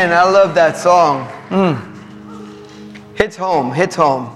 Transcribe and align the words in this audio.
And 0.00 0.14
I 0.14 0.24
love 0.24 0.54
that 0.54 0.78
song. 0.78 1.28
Mm. 1.50 3.18
Hits 3.18 3.36
home, 3.36 3.70
hits 3.70 3.94
home. 3.94 4.34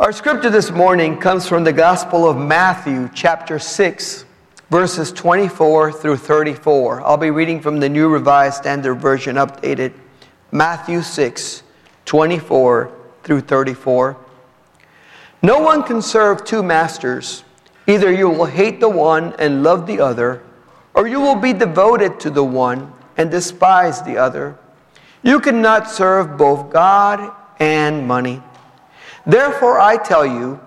Our 0.00 0.12
scripture 0.12 0.48
this 0.48 0.70
morning 0.70 1.18
comes 1.18 1.46
from 1.46 1.62
the 1.62 1.74
Gospel 1.74 2.26
of 2.26 2.38
Matthew, 2.38 3.10
chapter 3.12 3.58
6, 3.58 4.24
verses 4.70 5.12
24 5.12 5.92
through 5.92 6.16
34. 6.16 7.02
I'll 7.02 7.18
be 7.18 7.30
reading 7.30 7.60
from 7.60 7.80
the 7.80 7.88
New 7.90 8.08
Revised 8.08 8.56
Standard 8.56 8.94
Version, 8.94 9.36
updated. 9.36 9.92
Matthew 10.52 11.02
6, 11.02 11.62
24 12.06 12.90
through 13.24 13.42
34. 13.42 14.16
No 15.42 15.60
one 15.60 15.82
can 15.82 16.00
serve 16.00 16.46
two 16.46 16.62
masters. 16.62 17.44
Either 17.86 18.10
you 18.10 18.30
will 18.30 18.46
hate 18.46 18.80
the 18.80 18.88
one 18.88 19.34
and 19.38 19.62
love 19.62 19.86
the 19.86 20.00
other, 20.00 20.42
or 20.94 21.06
you 21.06 21.20
will 21.20 21.36
be 21.36 21.52
devoted 21.52 22.18
to 22.20 22.30
the 22.30 22.42
one 22.42 22.94
and 23.18 23.30
despise 23.30 24.00
the 24.02 24.16
other. 24.16 24.56
You 25.22 25.40
cannot 25.40 25.90
serve 25.90 26.38
both 26.38 26.70
God 26.70 27.34
and 27.58 28.06
money. 28.06 28.40
Therefore, 29.26 29.78
I 29.80 29.96
tell 29.96 30.24
you, 30.24 30.58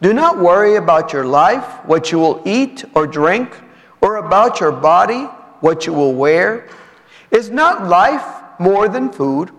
do 0.00 0.12
not 0.14 0.38
worry 0.38 0.76
about 0.76 1.12
your 1.12 1.26
life, 1.26 1.84
what 1.84 2.12
you 2.12 2.18
will 2.18 2.40
eat 2.46 2.84
or 2.94 3.06
drink, 3.06 3.54
or 4.00 4.16
about 4.16 4.60
your 4.60 4.72
body, 4.72 5.24
what 5.60 5.86
you 5.86 5.92
will 5.92 6.14
wear. 6.14 6.68
Is 7.30 7.50
not 7.50 7.88
life 7.88 8.24
more 8.60 8.88
than 8.88 9.10
food, 9.10 9.50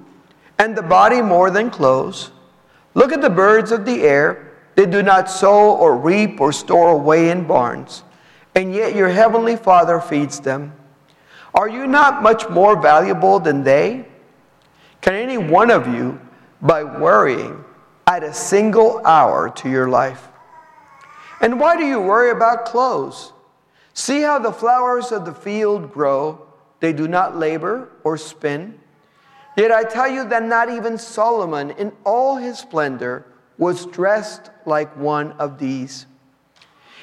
and 0.57 0.75
the 0.75 0.81
body 0.81 1.21
more 1.21 1.51
than 1.51 1.69
clothes? 1.69 2.31
Look 2.93 3.11
at 3.11 3.21
the 3.21 3.29
birds 3.29 3.71
of 3.71 3.85
the 3.85 4.03
air. 4.03 4.53
They 4.75 4.85
do 4.85 5.03
not 5.03 5.29
sow 5.29 5.75
or 5.75 5.97
reap 5.97 6.39
or 6.39 6.51
store 6.53 6.91
away 6.91 7.29
in 7.29 7.45
barns, 7.45 8.03
and 8.55 8.73
yet 8.73 8.95
your 8.95 9.09
heavenly 9.09 9.55
Father 9.55 9.99
feeds 9.99 10.39
them. 10.39 10.73
Are 11.53 11.69
you 11.69 11.87
not 11.87 12.21
much 12.21 12.49
more 12.49 12.79
valuable 12.79 13.39
than 13.39 13.63
they? 13.63 14.05
Can 15.01 15.15
any 15.15 15.37
one 15.37 15.71
of 15.71 15.87
you, 15.87 16.19
by 16.61 16.83
worrying, 16.83 17.63
add 18.05 18.23
a 18.23 18.33
single 18.33 19.05
hour 19.05 19.49
to 19.49 19.69
your 19.69 19.89
life? 19.89 20.27
And 21.41 21.59
why 21.59 21.77
do 21.77 21.85
you 21.85 21.99
worry 21.99 22.31
about 22.31 22.65
clothes? 22.65 23.31
See 23.93 24.21
how 24.21 24.39
the 24.39 24.51
flowers 24.51 25.11
of 25.11 25.25
the 25.25 25.33
field 25.33 25.91
grow. 25.91 26.47
They 26.79 26.93
do 26.93 27.07
not 27.07 27.37
labor 27.37 27.89
or 28.03 28.17
spin. 28.17 28.79
Yet 29.55 29.71
I 29.71 29.83
tell 29.83 30.07
you 30.07 30.27
that 30.29 30.43
not 30.43 30.69
even 30.69 30.97
Solomon, 30.97 31.71
in 31.71 31.91
all 32.03 32.35
his 32.37 32.59
splendor, 32.59 33.25
was 33.57 33.87
dressed 33.87 34.51
like 34.65 34.95
one 34.95 35.31
of 35.33 35.57
these. 35.57 36.05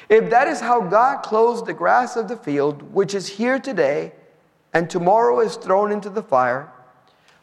If 0.07 0.29
that 0.29 0.47
is 0.47 0.61
how 0.61 0.81
God 0.81 1.23
clothes 1.23 1.63
the 1.63 1.73
grass 1.73 2.15
of 2.15 2.27
the 2.27 2.37
field, 2.37 2.81
which 2.93 3.13
is 3.13 3.27
here 3.27 3.59
today, 3.59 4.13
and 4.75 4.89
tomorrow 4.89 5.39
is 5.39 5.55
thrown 5.55 5.89
into 5.89 6.09
the 6.09 6.21
fire, 6.21 6.69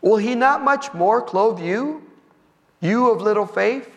will 0.02 0.18
he 0.18 0.34
not 0.34 0.62
much 0.62 0.92
more 0.92 1.22
clothe 1.22 1.58
you, 1.58 2.02
you 2.80 3.10
of 3.10 3.22
little 3.22 3.46
faith? 3.46 3.88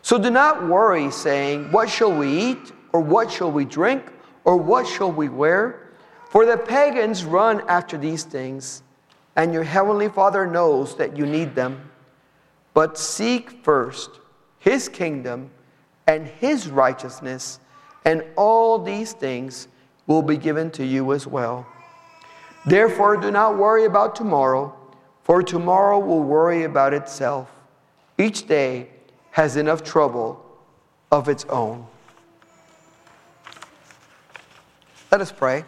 So 0.00 0.16
do 0.16 0.30
not 0.30 0.68
worry, 0.68 1.10
saying, 1.10 1.72
What 1.72 1.90
shall 1.90 2.16
we 2.16 2.28
eat, 2.28 2.72
or 2.92 3.00
what 3.00 3.32
shall 3.32 3.50
we 3.50 3.64
drink, 3.64 4.12
or 4.44 4.56
what 4.56 4.86
shall 4.86 5.10
we 5.10 5.28
wear? 5.28 5.90
For 6.30 6.46
the 6.46 6.56
pagans 6.56 7.24
run 7.24 7.62
after 7.68 7.98
these 7.98 8.22
things, 8.22 8.84
and 9.34 9.52
your 9.52 9.64
heavenly 9.64 10.08
Father 10.08 10.46
knows 10.46 10.94
that 10.96 11.16
you 11.16 11.26
need 11.26 11.56
them. 11.56 11.90
But 12.74 12.96
seek 12.96 13.64
first 13.64 14.20
his 14.60 14.88
kingdom 14.88 15.50
and 16.06 16.28
his 16.28 16.68
righteousness, 16.68 17.58
and 18.04 18.22
all 18.36 18.78
these 18.78 19.14
things 19.14 19.66
will 20.06 20.22
be 20.22 20.36
given 20.36 20.70
to 20.72 20.84
you 20.84 21.12
as 21.12 21.26
well. 21.26 21.66
Therefore, 22.66 23.16
do 23.16 23.30
not 23.30 23.58
worry 23.58 23.84
about 23.84 24.16
tomorrow, 24.16 24.74
for 25.22 25.42
tomorrow 25.42 25.98
will 25.98 26.22
worry 26.22 26.64
about 26.64 26.94
itself. 26.94 27.50
Each 28.16 28.46
day 28.46 28.88
has 29.32 29.56
enough 29.56 29.82
trouble 29.82 30.44
of 31.10 31.28
its 31.28 31.44
own. 31.46 31.86
Let 35.10 35.20
us 35.20 35.30
pray. 35.30 35.64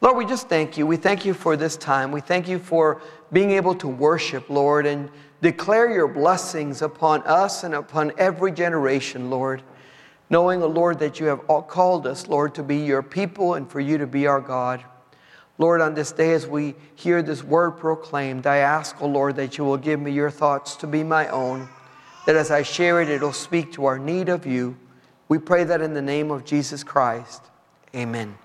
Lord, 0.00 0.16
we 0.16 0.24
just 0.24 0.48
thank 0.48 0.78
you. 0.78 0.86
We 0.86 0.96
thank 0.96 1.26
you 1.26 1.34
for 1.34 1.56
this 1.56 1.76
time. 1.76 2.10
We 2.10 2.22
thank 2.22 2.48
you 2.48 2.58
for 2.58 3.02
being 3.32 3.50
able 3.50 3.74
to 3.76 3.86
worship, 3.86 4.48
Lord, 4.48 4.86
and 4.86 5.10
declare 5.42 5.92
your 5.92 6.08
blessings 6.08 6.80
upon 6.80 7.22
us 7.24 7.64
and 7.64 7.74
upon 7.74 8.12
every 8.16 8.52
generation, 8.52 9.28
Lord. 9.28 9.62
Knowing, 10.30 10.60
Lord, 10.60 10.98
that 11.00 11.20
you 11.20 11.26
have 11.26 11.46
called 11.46 12.06
us, 12.06 12.28
Lord, 12.28 12.54
to 12.54 12.62
be 12.62 12.76
your 12.76 13.02
people 13.02 13.54
and 13.54 13.70
for 13.70 13.80
you 13.80 13.98
to 13.98 14.06
be 14.06 14.26
our 14.26 14.40
God. 14.40 14.82
Lord, 15.60 15.82
on 15.82 15.92
this 15.92 16.10
day 16.10 16.32
as 16.32 16.46
we 16.46 16.74
hear 16.94 17.20
this 17.20 17.44
word 17.44 17.72
proclaimed, 17.72 18.46
I 18.46 18.56
ask, 18.56 18.96
O 19.02 19.04
oh 19.04 19.08
Lord, 19.08 19.36
that 19.36 19.58
you 19.58 19.64
will 19.64 19.76
give 19.76 20.00
me 20.00 20.10
your 20.10 20.30
thoughts 20.30 20.74
to 20.76 20.86
be 20.86 21.04
my 21.04 21.28
own, 21.28 21.68
that 22.24 22.34
as 22.34 22.50
I 22.50 22.62
share 22.62 23.02
it, 23.02 23.10
it'll 23.10 23.34
speak 23.34 23.70
to 23.72 23.84
our 23.84 23.98
need 23.98 24.30
of 24.30 24.46
you. 24.46 24.74
We 25.28 25.36
pray 25.36 25.64
that 25.64 25.82
in 25.82 25.92
the 25.92 26.00
name 26.00 26.30
of 26.30 26.46
Jesus 26.46 26.82
Christ. 26.82 27.42
Amen. 27.94 28.38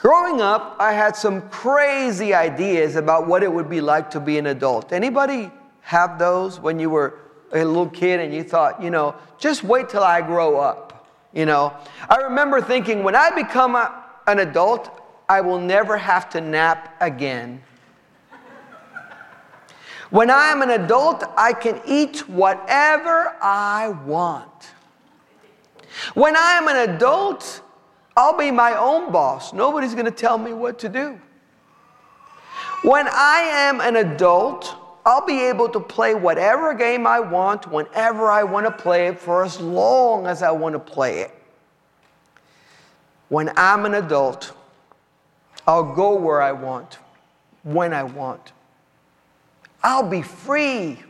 Growing 0.00 0.40
up, 0.40 0.76
I 0.78 0.92
had 0.92 1.16
some 1.16 1.48
crazy 1.48 2.32
ideas 2.32 2.94
about 2.94 3.26
what 3.26 3.42
it 3.42 3.52
would 3.52 3.68
be 3.68 3.80
like 3.80 4.08
to 4.12 4.20
be 4.20 4.38
an 4.38 4.46
adult. 4.46 4.92
Anybody 4.92 5.50
have 5.80 6.16
those 6.16 6.60
when 6.60 6.78
you 6.78 6.90
were 6.90 7.18
a 7.52 7.64
little 7.64 7.90
kid 7.90 8.20
and 8.20 8.32
you 8.32 8.44
thought, 8.44 8.80
you 8.80 8.90
know, 8.90 9.16
just 9.36 9.64
wait 9.64 9.88
till 9.88 10.04
I 10.04 10.20
grow 10.20 10.60
up? 10.60 11.08
You 11.32 11.44
know, 11.44 11.76
I 12.08 12.18
remember 12.18 12.60
thinking 12.60 13.02
when 13.02 13.16
I 13.16 13.30
become 13.30 13.74
a, 13.74 14.04
an 14.26 14.40
adult, 14.40 15.02
I 15.28 15.40
will 15.40 15.60
never 15.60 15.96
have 15.96 16.28
to 16.30 16.40
nap 16.40 16.96
again. 17.00 17.62
When 20.10 20.30
I 20.30 20.50
am 20.50 20.62
an 20.62 20.70
adult, 20.70 21.24
I 21.36 21.52
can 21.52 21.80
eat 21.84 22.28
whatever 22.28 23.36
I 23.42 23.88
want. 24.06 24.70
When 26.14 26.36
I 26.36 26.52
am 26.52 26.68
an 26.68 26.90
adult, 26.90 27.62
I'll 28.16 28.36
be 28.36 28.50
my 28.50 28.78
own 28.78 29.10
boss. 29.10 29.52
Nobody's 29.52 29.94
going 29.94 30.06
to 30.06 30.10
tell 30.10 30.38
me 30.38 30.52
what 30.52 30.78
to 30.80 30.88
do. 30.88 31.20
When 32.82 33.08
I 33.08 33.40
am 33.40 33.80
an 33.80 33.96
adult, 33.96 34.76
I'll 35.04 35.26
be 35.26 35.40
able 35.40 35.68
to 35.70 35.80
play 35.80 36.14
whatever 36.14 36.72
game 36.74 37.06
I 37.06 37.20
want 37.20 37.70
whenever 37.70 38.30
I 38.30 38.44
want 38.44 38.66
to 38.66 38.72
play 38.72 39.08
it 39.08 39.18
for 39.18 39.44
as 39.44 39.60
long 39.60 40.26
as 40.26 40.42
I 40.42 40.50
want 40.50 40.74
to 40.74 40.78
play 40.78 41.20
it. 41.20 41.32
When 43.28 43.50
I'm 43.56 43.84
an 43.86 43.94
adult, 43.94 44.52
I'll 45.66 45.94
go 45.94 46.14
where 46.14 46.40
I 46.40 46.52
want, 46.52 46.98
when 47.62 47.92
I 47.92 48.04
want. 48.04 48.52
I'll 49.82 50.08
be 50.08 50.22
free. 50.22 51.02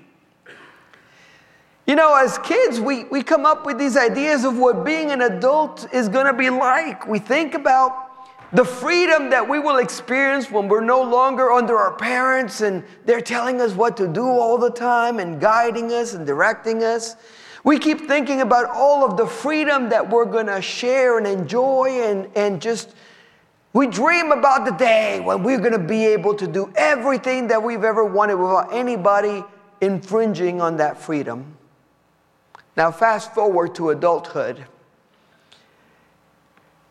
You 1.87 1.95
know, 1.95 2.15
as 2.17 2.39
kids, 2.39 2.81
we, 2.81 3.05
we 3.05 3.23
come 3.23 3.47
up 3.47 3.65
with 3.65 3.79
these 3.79 3.97
ideas 3.97 4.45
of 4.45 4.59
what 4.59 4.85
being 4.85 5.13
an 5.13 5.21
adult 5.21 5.87
is 5.93 6.09
going 6.09 6.27
to 6.27 6.33
be 6.33 6.51
like. 6.51 7.07
We 7.07 7.19
think 7.19 7.55
about 7.55 8.07
the 8.53 8.65
freedom 8.65 9.31
that 9.31 9.49
we 9.49 9.59
will 9.59 9.79
experience 9.79 10.51
when 10.51 10.69
we're 10.69 10.81
no 10.81 11.03
longer 11.03 11.53
under 11.53 11.77
our 11.77 11.93
parents 11.93 12.61
and 12.61 12.85
they're 13.05 13.21
telling 13.21 13.61
us 13.61 13.73
what 13.73 13.97
to 13.99 14.09
do 14.09 14.25
all 14.27 14.57
the 14.59 14.71
time 14.71 15.21
and 15.21 15.41
guiding 15.41 15.93
us 15.93 16.15
and 16.15 16.27
directing 16.27 16.83
us. 16.83 17.17
We 17.67 17.81
keep 17.81 18.03
thinking 18.03 18.43
about 18.43 18.71
all 18.71 19.05
of 19.05 19.17
the 19.17 19.27
freedom 19.27 19.89
that 19.89 20.09
we're 20.09 20.25
going 20.25 20.47
to 20.47 20.63
share 20.63 21.19
and 21.19 21.27
enjoy, 21.27 22.01
and, 22.01 22.31
and 22.37 22.63
just 22.63 22.95
we 23.73 23.89
dream 23.89 24.31
about 24.31 24.67
the 24.67 24.71
day 24.71 25.19
when 25.19 25.43
we're 25.43 25.59
going 25.59 25.73
to 25.73 25.81
be 25.81 26.07
able 26.07 26.35
to 26.35 26.47
do 26.47 26.73
everything 26.77 27.49
that 27.49 27.61
we've 27.61 27.83
ever 27.83 28.05
wanted 28.05 28.37
without 28.37 28.73
anybody 28.73 29.43
infringing 29.81 30.61
on 30.61 30.77
that 30.77 30.97
freedom. 30.97 31.57
Now, 32.77 32.93
fast 32.93 33.35
forward 33.35 33.75
to 33.75 33.91
adulthood. 33.91 34.65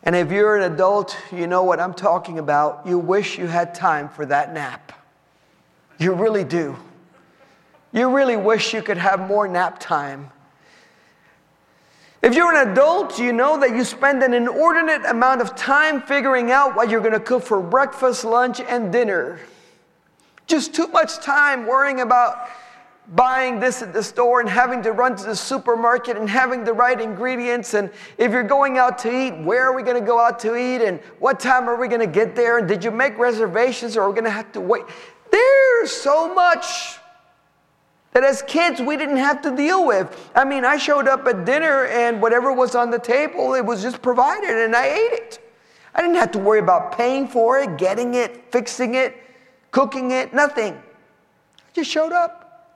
And 0.02 0.14
if 0.14 0.30
you're 0.30 0.58
an 0.58 0.70
adult, 0.70 1.16
you 1.32 1.46
know 1.46 1.62
what 1.62 1.80
I'm 1.80 1.94
talking 1.94 2.38
about. 2.38 2.86
You 2.86 2.98
wish 2.98 3.38
you 3.38 3.46
had 3.46 3.74
time 3.74 4.10
for 4.10 4.26
that 4.26 4.52
nap. 4.52 4.92
You 5.98 6.12
really 6.12 6.44
do. 6.44 6.76
You 7.92 8.14
really 8.14 8.36
wish 8.36 8.74
you 8.74 8.82
could 8.82 8.98
have 8.98 9.26
more 9.26 9.48
nap 9.48 9.80
time. 9.80 10.32
If 12.22 12.34
you're 12.34 12.54
an 12.54 12.70
adult, 12.70 13.18
you 13.18 13.32
know 13.32 13.58
that 13.60 13.70
you 13.70 13.84
spend 13.84 14.22
an 14.22 14.34
inordinate 14.34 15.04
amount 15.04 15.42
of 15.42 15.54
time 15.54 16.00
figuring 16.00 16.50
out 16.50 16.74
what 16.74 16.90
you're 16.90 17.00
going 17.00 17.12
to 17.12 17.20
cook 17.20 17.42
for 17.42 17.60
breakfast, 17.60 18.24
lunch, 18.24 18.60
and 18.60 18.90
dinner. 18.90 19.38
Just 20.46 20.74
too 20.74 20.88
much 20.88 21.18
time 21.18 21.66
worrying 21.66 22.00
about 22.00 22.48
buying 23.14 23.60
this 23.60 23.82
at 23.82 23.92
the 23.92 24.02
store 24.02 24.40
and 24.40 24.48
having 24.48 24.82
to 24.82 24.92
run 24.92 25.14
to 25.16 25.24
the 25.24 25.36
supermarket 25.36 26.16
and 26.16 26.28
having 26.28 26.64
the 26.64 26.72
right 26.72 27.00
ingredients. 27.00 27.74
And 27.74 27.90
if 28.18 28.32
you're 28.32 28.42
going 28.42 28.78
out 28.78 28.98
to 28.98 29.14
eat, 29.14 29.38
where 29.44 29.64
are 29.64 29.76
we 29.76 29.82
going 29.82 30.00
to 30.00 30.06
go 30.06 30.18
out 30.18 30.40
to 30.40 30.56
eat? 30.56 30.82
And 30.82 30.98
what 31.18 31.38
time 31.38 31.68
are 31.68 31.76
we 31.76 31.86
going 31.86 32.00
to 32.00 32.06
get 32.06 32.34
there? 32.34 32.58
And 32.58 32.66
did 32.66 32.82
you 32.82 32.90
make 32.90 33.16
reservations 33.18 33.96
or 33.96 34.02
are 34.02 34.08
we 34.08 34.14
going 34.14 34.24
to 34.24 34.30
have 34.30 34.50
to 34.52 34.60
wait? 34.60 34.84
There's 35.30 35.90
so 35.92 36.34
much 36.34 36.98
that 38.16 38.24
as 38.24 38.40
kids 38.40 38.80
we 38.80 38.96
didn't 38.96 39.18
have 39.18 39.42
to 39.42 39.54
deal 39.54 39.86
with. 39.86 40.30
I 40.34 40.42
mean, 40.42 40.64
I 40.64 40.78
showed 40.78 41.06
up 41.06 41.26
at 41.26 41.44
dinner 41.44 41.84
and 41.84 42.22
whatever 42.22 42.50
was 42.50 42.74
on 42.74 42.90
the 42.90 42.98
table, 42.98 43.52
it 43.52 43.62
was 43.62 43.82
just 43.82 44.00
provided 44.00 44.56
and 44.56 44.74
I 44.74 44.86
ate 44.86 45.12
it. 45.12 45.38
I 45.94 46.00
didn't 46.00 46.16
have 46.16 46.30
to 46.30 46.38
worry 46.38 46.60
about 46.60 46.96
paying 46.96 47.28
for 47.28 47.58
it, 47.60 47.76
getting 47.76 48.14
it, 48.14 48.50
fixing 48.50 48.94
it, 48.94 49.14
cooking 49.70 50.12
it, 50.12 50.32
nothing. 50.32 50.72
I 50.72 51.72
just 51.74 51.90
showed 51.90 52.12
up. 52.12 52.72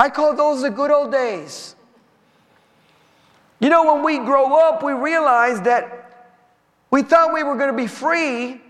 I 0.00 0.08
call 0.08 0.34
those 0.34 0.62
the 0.62 0.70
good 0.70 0.90
old 0.90 1.12
days. 1.12 1.76
You 3.60 3.68
know, 3.68 3.94
when 3.94 4.02
we 4.02 4.18
grow 4.18 4.58
up, 4.68 4.82
we 4.82 4.94
realize 4.94 5.60
that 5.60 6.32
we 6.90 7.02
thought 7.02 7.32
we 7.32 7.44
were 7.44 7.54
going 7.54 7.70
to 7.70 7.76
be 7.76 7.86
free, 7.86 8.60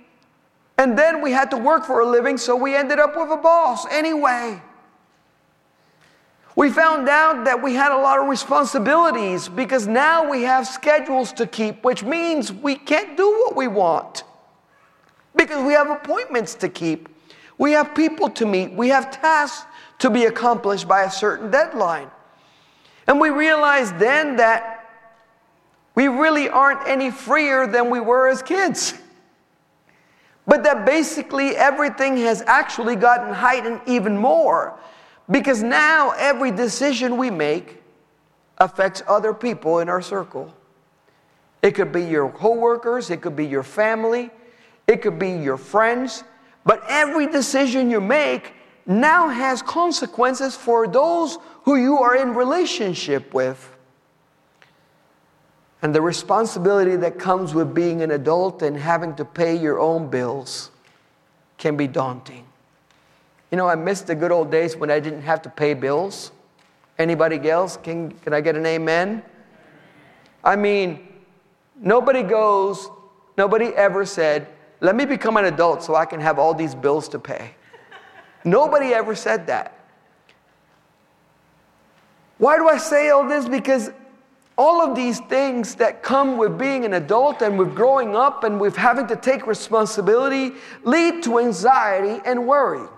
and 0.77 0.99
then 0.99 1.23
we 1.23 1.33
had 1.33 1.51
to 1.53 1.57
work 1.57 1.87
for 1.87 2.01
a 2.01 2.07
living, 2.07 2.37
so 2.37 2.55
we 2.55 2.77
ended 2.77 2.99
up 2.99 3.17
with 3.17 3.31
a 3.31 3.39
boss 3.39 3.87
anyway. 3.91 4.61
We 6.57 6.71
found 6.71 7.09
out 7.09 7.45
that 7.45 7.63
we 7.63 7.75
had 7.75 7.93
a 7.93 7.99
lot 7.99 8.19
of 8.19 8.29
responsibilities 8.29 9.49
because 9.49 9.87
now 9.87 10.29
we 10.29 10.43
have 10.43 10.67
schedules 10.67 11.33
to 11.35 11.47
keep, 11.47 11.85
which 11.85 12.03
means 12.03 12.53
we 12.53 12.75
can't 12.75 13.17
do 13.17 13.29
what 13.29 13.55
we 13.55 13.69
want 13.69 14.25
because 15.37 15.65
we 15.65 15.73
have 15.73 15.91
appointments 15.91 16.55
to 16.57 16.69
keep. 16.69 17.09
We 17.57 17.73
have 17.73 17.95
people 17.95 18.29
to 18.31 18.47
meet. 18.47 18.73
We 18.73 18.89
have 18.89 19.11
tasks 19.11 19.67
to 20.01 20.11
be 20.11 20.25
accomplished 20.25 20.89
by 20.89 21.03
a 21.03 21.11
certain 21.11 21.51
deadline. 21.51 22.11
And 23.07 23.21
we 23.21 23.31
realized 23.31 23.99
then 23.99 24.37
that 24.37 24.89
we 25.95 26.09
really 26.09 26.49
aren't 26.49 26.87
any 26.89 27.11
freer 27.11 27.67
than 27.67 27.91
we 27.91 28.01
were 28.01 28.29
as 28.29 28.43
kids. 28.43 28.95
But 30.47 30.65
that 30.65 30.85
basically 30.85 31.57
everything 31.57 32.17
has 32.19 32.43
actually 32.43 32.97
gotten 32.97 33.33
heightened 33.33 33.83
even 33.87 34.17
more 34.17 34.79
because 35.31 35.63
now 35.63 36.11
every 36.17 36.51
decision 36.51 37.17
we 37.17 37.31
make 37.31 37.81
affects 38.59 39.03
other 39.07 39.33
people 39.33 39.79
in 39.79 39.89
our 39.89 40.03
circle. 40.03 40.55
It 41.63 41.73
could 41.73 41.93
be 41.93 42.05
your 42.05 42.31
coworkers, 42.31 43.11
it 43.11 43.21
could 43.21 43.37
be 43.37 43.47
your 43.47 43.63
family, 43.63 44.31
it 44.87 45.03
could 45.03 45.19
be 45.19 45.31
your 45.31 45.57
friends, 45.57 46.25
but 46.65 46.83
every 46.89 47.27
decision 47.27 47.91
you 47.91 48.01
make 48.01 48.55
now 48.87 49.29
has 49.29 49.63
consequences 49.63 50.57
for 50.57 50.89
those 50.89 51.39
who 51.65 51.77
you 51.77 51.99
are 51.99 52.17
in 52.17 52.35
relationship 52.35 53.33
with. 53.33 53.77
And 55.83 55.95
the 55.95 56.03
responsibility 56.03 56.97
that 56.97 57.19
comes 57.19 57.55
with 57.55 57.75
being 57.75 58.03
an 58.03 58.11
adult 58.11 58.63
and 58.63 58.77
having 58.77 59.15
to 59.17 59.25
pay 59.25 59.57
your 59.57 59.79
own 59.79 60.11
bills 60.11 60.71
can 61.57 61.77
be 61.77 61.87
daunting. 61.87 62.45
You 63.51 63.57
know, 63.57 63.69
I 63.69 63.75
miss 63.75 64.03
the 64.03 64.15
good 64.15 64.31
old 64.31 64.51
days 64.51 64.77
when 64.77 64.91
I 64.91 65.01
didn't 65.01 65.23
have 65.23 65.43
to 65.43 65.49
pay 65.49 65.75
bills. 65.75 66.31
Anybody 66.99 67.51
else? 67.51 67.77
Can, 67.77 68.13
can 68.13 68.33
I 68.33 68.41
get 68.41 68.57
an 68.57 68.67
amen? 68.67 69.23
I 70.45 70.57
mean, 70.57 71.09
nobody 71.77 72.23
goes, 72.23 72.89
nobody 73.37 73.67
ever 73.67 74.05
said, 74.05 74.47
let 74.81 74.95
me 74.95 75.05
become 75.05 75.37
an 75.37 75.47
adult 75.47 75.83
so 75.83 75.95
I 75.95 76.07
can 76.07 76.21
have 76.21 76.39
all 76.39 76.55
these 76.55 76.75
bills 76.75 77.09
to 77.11 77.19
pay. 77.19 77.53
Nobody 78.45 78.95
ever 78.95 79.15
said 79.15 79.47
that. 79.49 79.77
Why 82.39 82.57
do 82.57 82.69
I 82.69 82.79
say 82.79 83.11
all 83.11 83.29
this? 83.29 83.47
Because 83.47 83.91
all 84.57 84.81
of 84.81 84.95
these 84.95 85.21
things 85.21 85.75
that 85.77 86.03
come 86.03 86.39
with 86.39 86.59
being 86.59 86.85
an 86.85 86.95
adult 86.95 87.43
and 87.43 87.59
with 87.59 87.75
growing 87.75 88.17
up 88.17 88.45
and 88.45 88.61
with 88.61 88.77
having 88.77 89.07
to 89.09 89.17
take 89.17 89.47
responsibility 89.47 90.53
lead 90.85 91.23
to 91.25 91.39
anxiety 91.39 92.23
and 92.25 92.47
worry. 92.47 92.89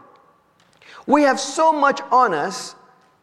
We 1.07 1.23
have 1.23 1.41
so 1.41 1.73
much 1.73 2.01
on 2.11 2.35
us 2.35 2.75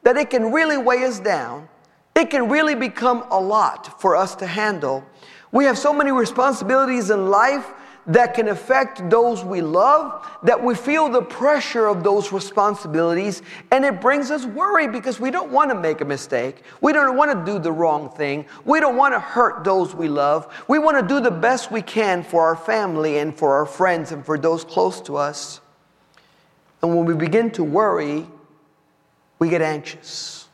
that 0.04 0.18
it 0.18 0.30
can 0.30 0.52
really 0.52 0.78
weigh 0.78 1.04
us 1.06 1.20
down. 1.20 1.70
It 2.16 2.30
can 2.30 2.50
really 2.50 2.76
become 2.76 3.26
a 3.32 3.40
lot 3.40 4.02
for 4.02 4.16
us 4.16 4.36
to 4.36 4.48
handle. 4.48 5.04
We 5.52 5.66
have 5.66 5.78
so 5.78 5.94
many 5.94 6.12
responsibilities 6.12 7.10
in 7.10 7.30
life 7.30 7.72
that 8.08 8.34
can 8.34 8.48
affect 8.48 9.08
those 9.10 9.44
we 9.44 9.62
love, 9.62 10.28
that 10.44 10.64
we 10.64 10.74
feel 10.74 11.10
the 11.10 11.22
pressure 11.22 11.86
of 11.88 12.04
those 12.04 12.32
responsibilities, 12.32 13.44
and 13.72 13.86
it 13.86 14.02
brings 14.02 14.32
us 14.32 14.46
worry 14.46 14.88
because 14.88 15.20
we 15.20 15.30
don't 15.30 15.52
want 15.52 15.70
to 15.70 15.76
make 15.76 16.02
a 16.02 16.06
mistake. 16.06 16.64
We 16.82 16.92
don't 16.92 17.16
want 17.16 17.46
to 17.46 17.52
do 17.52 17.60
the 17.60 17.72
wrong 17.72 18.10
thing. 18.10 18.46
We 18.66 18.80
don't 18.80 18.98
want 18.98 19.14
to 19.14 19.20
hurt 19.20 19.64
those 19.64 19.94
we 19.94 20.08
love. 20.08 20.52
We 20.68 20.80
want 20.80 21.00
to 21.00 21.08
do 21.08 21.20
the 21.20 21.32
best 21.32 21.72
we 21.72 21.84
can 21.84 22.24
for 22.24 22.44
our 22.44 22.56
family 22.56 23.20
and 23.20 23.38
for 23.38 23.54
our 23.54 23.66
friends 23.66 24.12
and 24.12 24.26
for 24.26 24.38
those 24.38 24.64
close 24.64 25.02
to 25.02 25.18
us. 25.18 25.62
And 26.82 26.96
when 26.96 27.06
we 27.06 27.14
begin 27.14 27.52
to 27.52 27.64
worry, 27.64 28.28
we 29.38 29.50
get 29.50 29.62
anxious. 29.62 30.48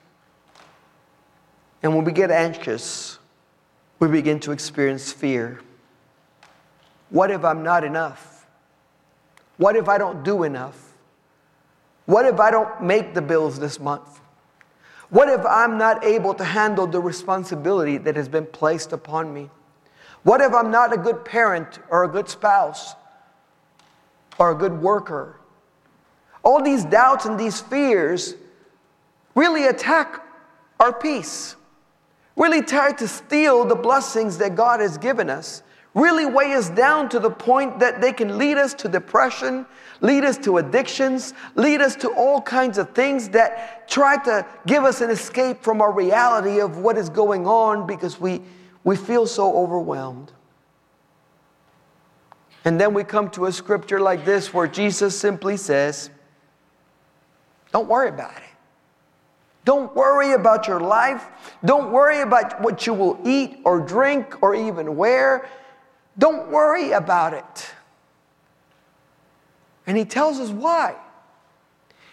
And 1.83 1.95
when 1.95 2.04
we 2.04 2.12
get 2.12 2.31
anxious, 2.31 3.19
we 4.00 4.07
begin 4.07 4.39
to 4.42 4.51
experience 4.51 5.12
fear. 5.12 5.62
What 7.10 7.30
if 7.31 7.45
I'm 7.45 7.63
not 7.63 7.83
enough? 7.83 8.48
What 9.57 9.75
if 9.75 9.88
I 9.88 9.98
don't 9.98 10.24
do 10.24 10.44
enough? 10.44 10.94
What 12.06 12.25
if 12.25 12.39
I 12.39 12.51
don't 12.51 12.83
make 12.83 13.13
the 13.13 13.21
bills 13.21 13.60
this 13.60 13.80
month? 13.80 14.19
What 15.10 15.30
if 15.30 15.45
I'm 15.45 15.78
not 15.78 16.04
able 16.04 16.33
to 16.33 16.44
handle 16.44 16.88
the 16.88 17.00
responsibility 17.00 17.98
that 18.00 18.16
has 18.16 18.28
been 18.28 18.45
placed 18.45 18.92
upon 18.92 19.33
me? 19.33 19.50
What 20.24 20.42
if 20.42 20.54
I'm 20.54 20.71
not 20.71 20.92
a 20.92 20.98
good 20.98 21.24
parent 21.24 21.80
or 21.89 22.04
a 22.04 22.07
good 22.07 22.28
spouse 22.28 22.95
or 24.39 24.51
a 24.51 24.56
good 24.56 24.81
worker? 24.81 25.39
All 26.45 26.63
these 26.63 26.86
doubts 26.86 27.25
and 27.25 27.38
these 27.38 27.59
fears 27.59 28.36
really 29.36 29.68
attack 29.68 30.24
our 30.80 30.94
peace, 30.94 31.57
really 32.38 32.62
try 32.62 32.94
to 32.94 33.07
steal 33.07 33.65
the 33.65 33.75
blessings 33.75 34.38
that 34.38 34.56
God 34.56 34.80
has 34.80 34.97
given 34.97 35.30
us 35.30 35.62
really 35.95 36.25
weigh 36.25 36.53
us 36.53 36.69
down 36.69 37.07
to 37.09 37.19
the 37.19 37.31
point 37.31 37.80
that 37.80 38.01
they 38.01 38.12
can 38.12 38.38
lead 38.38 38.57
us 38.57 38.74
to 38.74 38.89
depression, 38.89 39.65
lead 40.01 40.25
us 40.25 40.38
to 40.38 40.57
addictions, 40.57 41.33
lead 41.56 41.81
us 41.81 41.95
to 41.95 42.09
all 42.09 42.42
kinds 42.42 42.77
of 42.77 42.89
things 42.89 43.30
that 43.30 43.89
try 43.89 44.21
to 44.24 44.45
give 44.68 44.83
us 44.83 45.00
an 45.00 45.09
escape 45.09 45.63
from 45.63 45.81
our 45.81 45.92
reality 45.92 46.59
of 46.59 46.77
what 46.77 46.97
is 46.97 47.09
going 47.09 47.47
on 47.47 47.88
because 47.88 48.19
we, 48.19 48.42
we 48.83 48.95
feel 48.95 49.25
so 49.25 49.56
overwhelmed. 49.56 50.33
And 52.65 52.80
then 52.80 52.94
we 52.94 53.03
come 53.03 53.30
to 53.31 53.45
a 53.45 53.51
scripture 53.51 54.01
like 54.01 54.25
this 54.25 54.53
where 54.53 54.68
Jesus 54.68 55.18
simply 55.18 55.56
says, 55.56 56.09
Don't 57.75 57.89
worry 57.89 58.07
about 58.07 58.38
it. 58.38 58.56
Don't 59.66 59.94
worry 59.94 60.31
about 60.31 60.66
your 60.66 60.80
life. 60.80 61.27
Don't 61.66 61.92
worry 61.92 62.22
about 62.22 62.62
what 62.62 62.88
you 62.88 62.94
will 62.94 63.19
eat 63.25 63.60
or 63.66 63.81
drink 63.81 64.42
or 64.42 64.56
even 64.56 64.95
wear. 64.95 65.50
Don't 66.18 66.50
worry 66.50 66.94
about 66.94 67.33
it. 67.33 67.69
And 69.86 69.98
he 69.98 70.06
tells 70.06 70.39
us 70.39 70.52
why. 70.52 70.95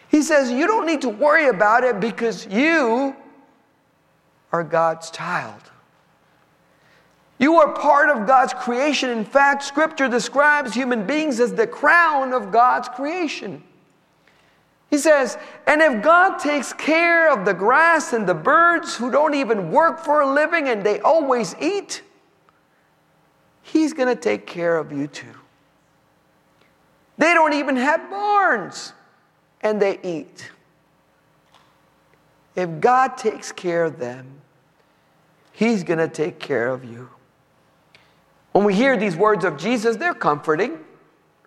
He 0.09 0.23
says, 0.23 0.51
You 0.51 0.67
don't 0.67 0.85
need 0.85 1.03
to 1.03 1.09
worry 1.09 1.47
about 1.47 1.85
it 1.85 2.01
because 2.01 2.45
you 2.49 3.15
are 4.51 4.65
God's 4.65 5.13
child. 5.13 5.63
You 7.39 7.55
are 7.61 7.73
part 7.73 8.11
of 8.11 8.27
God's 8.27 8.53
creation. 8.53 9.11
In 9.11 9.25
fact, 9.25 9.63
Scripture 9.63 10.09
describes 10.09 10.75
human 10.75 11.07
beings 11.07 11.39
as 11.39 11.55
the 11.55 11.69
crown 11.69 12.33
of 12.33 12.51
God's 12.51 12.89
creation. 12.89 13.63
He 14.93 14.99
says, 14.99 15.39
and 15.67 15.81
if 15.81 16.03
God 16.03 16.37
takes 16.37 16.75
care 16.75 17.33
of 17.33 17.47
the 17.47 17.55
grass 17.55 18.13
and 18.13 18.27
the 18.27 18.35
birds 18.35 18.95
who 18.95 19.11
don't 19.11 19.33
even 19.33 19.71
work 19.71 19.99
for 19.99 20.21
a 20.21 20.31
living 20.31 20.69
and 20.69 20.85
they 20.85 21.01
always 21.01 21.57
eat, 21.59 22.03
He's 23.63 23.95
going 23.95 24.15
to 24.15 24.21
take 24.21 24.47
care 24.47 24.77
of 24.77 24.93
you 24.93 25.07
too. 25.07 25.35
They 27.17 27.33
don't 27.33 27.55
even 27.55 27.77
have 27.77 28.11
barns 28.11 28.93
and 29.63 29.81
they 29.81 29.99
eat. 30.03 30.51
If 32.55 32.79
God 32.81 33.17
takes 33.17 33.51
care 33.51 33.85
of 33.85 33.99
them, 33.99 34.27
He's 35.53 35.85
going 35.85 36.01
to 36.01 36.09
take 36.09 36.39
care 36.39 36.69
of 36.69 36.85
you. 36.85 37.09
When 38.53 38.67
we 38.67 38.75
hear 38.75 38.99
these 38.99 39.17
words 39.17 39.47
of 39.47 39.57
Jesus, 39.57 39.97
they're 39.97 40.13
comforting, 40.13 40.81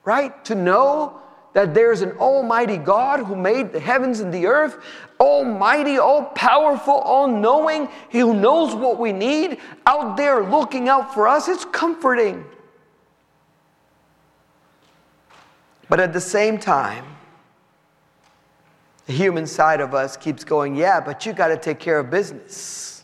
right? 0.04 0.44
To 0.46 0.56
know 0.56 1.22
that 1.56 1.74
there's 1.74 2.02
an 2.02 2.12
almighty 2.18 2.76
God 2.76 3.22
who 3.22 3.34
made 3.34 3.72
the 3.72 3.80
heavens 3.80 4.20
and 4.20 4.32
the 4.32 4.46
earth, 4.46 4.78
almighty, 5.22 5.98
all 5.98 6.26
powerful, 6.26 6.96
all 6.96 7.30
knowing, 7.30 7.88
He 8.10 8.20
who 8.20 8.34
knows 8.34 8.76
what 8.76 9.00
we 9.00 9.14
need, 9.14 9.60
out 9.88 10.18
there 10.18 10.44
looking 10.44 10.90
out 10.90 11.14
for 11.14 11.30
us. 11.30 11.48
It's 11.48 11.64
comforting. 11.64 12.44
But 15.88 16.02
at 16.02 16.12
the 16.12 16.20
same 16.20 16.60
time, 16.60 17.06
the 19.06 19.14
human 19.14 19.48
side 19.48 19.80
of 19.80 19.94
us 19.94 20.18
keeps 20.18 20.44
going, 20.44 20.76
yeah, 20.76 21.00
but 21.00 21.26
you 21.26 21.32
got 21.32 21.48
to 21.48 21.58
take 21.58 21.80
care 21.80 22.00
of 22.00 22.10
business. 22.10 22.95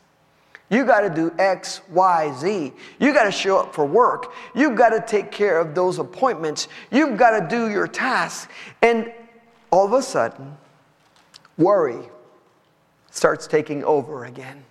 You 0.72 0.86
got 0.86 1.02
to 1.02 1.10
do 1.10 1.34
X, 1.38 1.82
Y, 1.90 2.34
Z. 2.40 2.74
You 2.98 3.14
got 3.14 3.26
to 3.26 3.32
show 3.32 3.60
up 3.60 3.76
for 3.76 3.86
work. 3.86 4.32
You've 4.56 4.78
got 4.78 4.90
to 4.92 5.02
take 5.06 5.30
care 5.30 5.60
of 5.60 5.76
those 5.76 6.00
appointments. 6.00 6.70
You've 6.90 7.18
got 7.18 7.38
to 7.38 7.46
do 7.46 7.70
your 7.70 7.88
tasks. 7.88 8.52
And 8.82 9.12
all 9.70 9.86
of 9.86 9.92
a 9.92 10.02
sudden, 10.02 10.58
worry 11.58 12.10
starts 13.12 13.48
taking 13.48 13.84
over 13.84 14.24
again. 14.24 14.64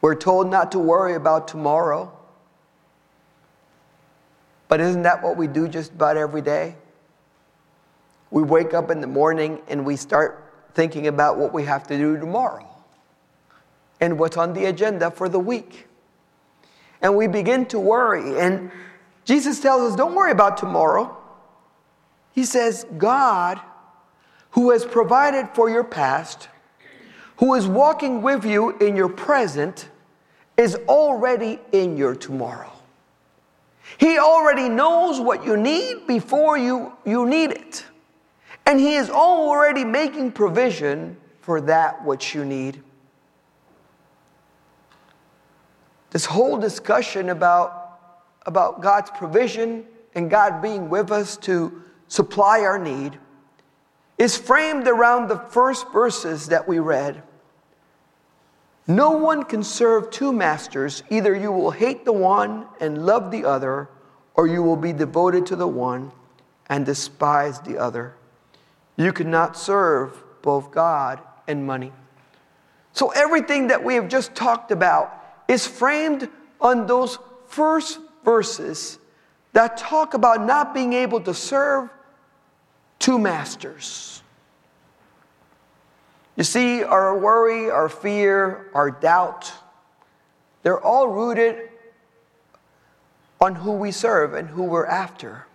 We're 0.00 0.14
told 0.14 0.48
not 0.48 0.70
to 0.72 0.78
worry 0.78 1.14
about 1.14 1.48
tomorrow. 1.48 2.16
But 4.68 4.80
isn't 4.80 5.02
that 5.02 5.24
what 5.24 5.36
we 5.36 5.48
do 5.48 5.66
just 5.66 5.90
about 5.92 6.16
every 6.16 6.42
day? 6.42 6.76
We 8.30 8.44
wake 8.44 8.74
up 8.74 8.92
in 8.92 9.00
the 9.00 9.06
morning 9.08 9.60
and 9.66 9.84
we 9.84 9.96
start 9.96 10.43
thinking 10.74 11.06
about 11.06 11.38
what 11.38 11.52
we 11.52 11.64
have 11.64 11.86
to 11.86 11.96
do 11.96 12.18
tomorrow 12.18 12.68
and 14.00 14.18
what's 14.18 14.36
on 14.36 14.52
the 14.52 14.66
agenda 14.66 15.10
for 15.10 15.28
the 15.28 15.38
week. 15.38 15.86
And 17.00 17.16
we 17.16 17.26
begin 17.26 17.66
to 17.66 17.78
worry. 17.78 18.38
And 18.40 18.70
Jesus 19.24 19.60
tells 19.60 19.92
us, 19.92 19.96
don't 19.96 20.14
worry 20.14 20.32
about 20.32 20.56
tomorrow. 20.56 21.16
He 22.32 22.44
says, 22.44 22.86
God, 22.98 23.60
who 24.50 24.70
has 24.70 24.84
provided 24.84 25.48
for 25.54 25.70
your 25.70 25.84
past, 25.84 26.48
who 27.36 27.54
is 27.54 27.66
walking 27.66 28.22
with 28.22 28.44
you 28.44 28.76
in 28.78 28.96
your 28.96 29.08
present, 29.08 29.88
is 30.56 30.76
already 30.88 31.58
in 31.72 31.96
your 31.96 32.14
tomorrow. 32.14 32.72
He 33.98 34.18
already 34.18 34.68
knows 34.68 35.20
what 35.20 35.44
you 35.44 35.56
need 35.56 36.06
before 36.06 36.58
you, 36.58 36.92
you 37.04 37.26
need 37.26 37.50
it. 37.50 37.84
And 38.66 38.80
He 38.80 38.94
is 38.94 39.10
already 39.10 39.84
making 39.84 40.32
provision 40.32 41.16
for 41.40 41.60
that 41.62 42.04
which 42.04 42.34
you 42.34 42.44
need. 42.44 42.82
This 46.10 46.24
whole 46.24 46.56
discussion 46.56 47.30
about, 47.30 47.98
about 48.46 48.80
God's 48.80 49.10
provision 49.10 49.84
and 50.14 50.30
God 50.30 50.62
being 50.62 50.88
with 50.88 51.10
us 51.10 51.36
to 51.38 51.82
supply 52.08 52.60
our 52.60 52.78
need 52.78 53.18
is 54.16 54.36
framed 54.36 54.86
around 54.86 55.28
the 55.28 55.38
first 55.38 55.90
verses 55.92 56.46
that 56.48 56.68
we 56.68 56.78
read. 56.78 57.22
No 58.86 59.10
one 59.10 59.42
can 59.44 59.62
serve 59.62 60.10
two 60.10 60.32
masters. 60.32 61.02
Either 61.10 61.34
you 61.34 61.50
will 61.50 61.70
hate 61.70 62.04
the 62.04 62.12
one 62.12 62.66
and 62.80 63.04
love 63.04 63.30
the 63.30 63.44
other, 63.44 63.88
or 64.34 64.46
you 64.46 64.62
will 64.62 64.76
be 64.76 64.92
devoted 64.92 65.46
to 65.46 65.56
the 65.56 65.66
one 65.66 66.12
and 66.68 66.86
despise 66.86 67.60
the 67.60 67.78
other. 67.78 68.14
You 68.96 69.12
cannot 69.12 69.56
serve 69.56 70.22
both 70.42 70.70
God 70.70 71.20
and 71.48 71.66
money. 71.66 71.92
So, 72.92 73.10
everything 73.10 73.68
that 73.68 73.82
we 73.82 73.94
have 73.94 74.08
just 74.08 74.34
talked 74.34 74.70
about 74.70 75.12
is 75.48 75.66
framed 75.66 76.28
on 76.60 76.86
those 76.86 77.18
first 77.48 77.98
verses 78.24 78.98
that 79.52 79.76
talk 79.76 80.14
about 80.14 80.44
not 80.44 80.74
being 80.74 80.92
able 80.92 81.20
to 81.22 81.34
serve 81.34 81.90
two 82.98 83.18
masters. 83.18 84.22
You 86.36 86.44
see, 86.44 86.82
our 86.82 87.16
worry, 87.16 87.70
our 87.70 87.88
fear, 87.88 88.70
our 88.74 88.90
doubt, 88.90 89.52
they're 90.62 90.80
all 90.80 91.08
rooted 91.08 91.68
on 93.40 93.54
who 93.54 93.72
we 93.72 93.92
serve 93.92 94.34
and 94.34 94.48
who 94.48 94.64
we're 94.64 94.86
after. 94.86 95.46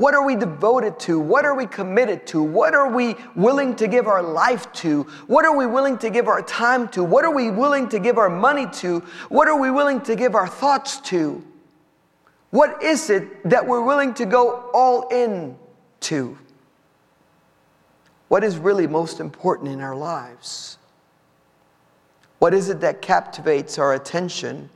What 0.00 0.14
are 0.14 0.24
we 0.24 0.34
devoted 0.34 0.98
to? 1.00 1.20
What 1.20 1.44
are 1.44 1.54
we 1.54 1.66
committed 1.66 2.26
to? 2.28 2.42
What 2.42 2.74
are 2.74 2.88
we 2.90 3.16
willing 3.36 3.76
to 3.76 3.86
give 3.86 4.06
our 4.06 4.22
life 4.22 4.72
to? 4.76 5.02
What 5.26 5.44
are 5.44 5.54
we 5.54 5.66
willing 5.66 5.98
to 5.98 6.08
give 6.08 6.26
our 6.26 6.40
time 6.40 6.88
to? 6.92 7.04
What 7.04 7.26
are 7.26 7.34
we 7.34 7.50
willing 7.50 7.86
to 7.90 7.98
give 7.98 8.16
our 8.16 8.30
money 8.30 8.66
to? 8.76 9.00
What 9.28 9.46
are 9.46 9.60
we 9.60 9.70
willing 9.70 10.00
to 10.00 10.16
give 10.16 10.34
our 10.34 10.48
thoughts 10.48 11.02
to? 11.10 11.44
What 12.48 12.82
is 12.82 13.10
it 13.10 13.46
that 13.50 13.66
we're 13.66 13.82
willing 13.82 14.14
to 14.14 14.24
go 14.24 14.70
all 14.72 15.06
in 15.08 15.58
to? 16.08 16.38
What 18.28 18.42
is 18.42 18.56
really 18.56 18.86
most 18.86 19.20
important 19.20 19.68
in 19.68 19.82
our 19.82 19.94
lives? 19.94 20.78
What 22.38 22.54
is 22.54 22.70
it 22.70 22.80
that 22.80 23.02
captivates 23.02 23.78
our 23.78 23.92
attention 23.92 24.70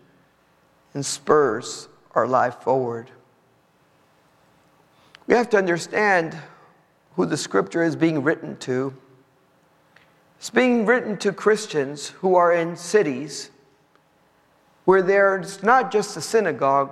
and 0.93 1.07
spurs 1.07 1.89
our 2.15 2.27
life 2.27 2.57
forward? 2.57 3.11
We 5.27 5.35
have 5.35 5.49
to 5.51 5.57
understand 5.57 6.37
who 7.17 7.27
the 7.27 7.37
scripture 7.37 7.83
is 7.83 7.97
being 7.97 8.23
written 8.23 8.57
to. 8.59 8.95
It's 10.39 10.51
being 10.51 10.85
written 10.85 11.17
to 11.19 11.33
Christians 11.33 12.09
who 12.09 12.35
are 12.35 12.53
in 12.53 12.77
cities 12.77 13.51
where 14.85 15.01
there's 15.01 15.63
not 15.63 15.91
just 15.91 16.17
a 16.17 16.21
synagogue, 16.21 16.91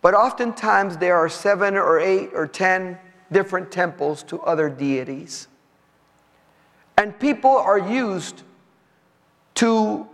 but 0.00 0.14
oftentimes 0.14 0.96
there 0.96 1.16
are 1.16 1.28
seven 1.28 1.76
or 1.76 2.00
eight 2.00 2.30
or 2.32 2.46
ten 2.46 2.98
different 3.30 3.70
temples 3.70 4.22
to 4.22 4.40
other 4.42 4.70
deities. 4.70 5.48
And 6.96 7.18
people 7.18 7.50
are 7.50 7.78
used 7.78 8.42
to 9.56 10.08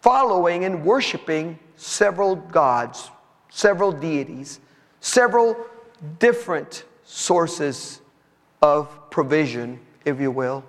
following 0.00 0.64
and 0.64 0.84
worshiping 0.84 1.58
several 1.76 2.34
gods, 2.34 3.10
several 3.50 3.92
deities, 3.92 4.58
several 5.00 5.56
different 6.18 6.84
sources 7.04 8.00
of 8.62 9.10
provision, 9.10 9.80
if 10.04 10.20
you 10.20 10.30
will. 10.30 10.64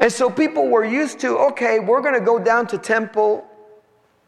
And 0.00 0.12
so 0.12 0.28
people 0.28 0.68
were 0.68 0.84
used 0.84 1.20
to, 1.20 1.38
okay, 1.38 1.78
we're 1.78 2.00
going 2.00 2.14
to 2.14 2.24
go 2.24 2.38
down 2.38 2.66
to 2.68 2.78
temple 2.78 3.48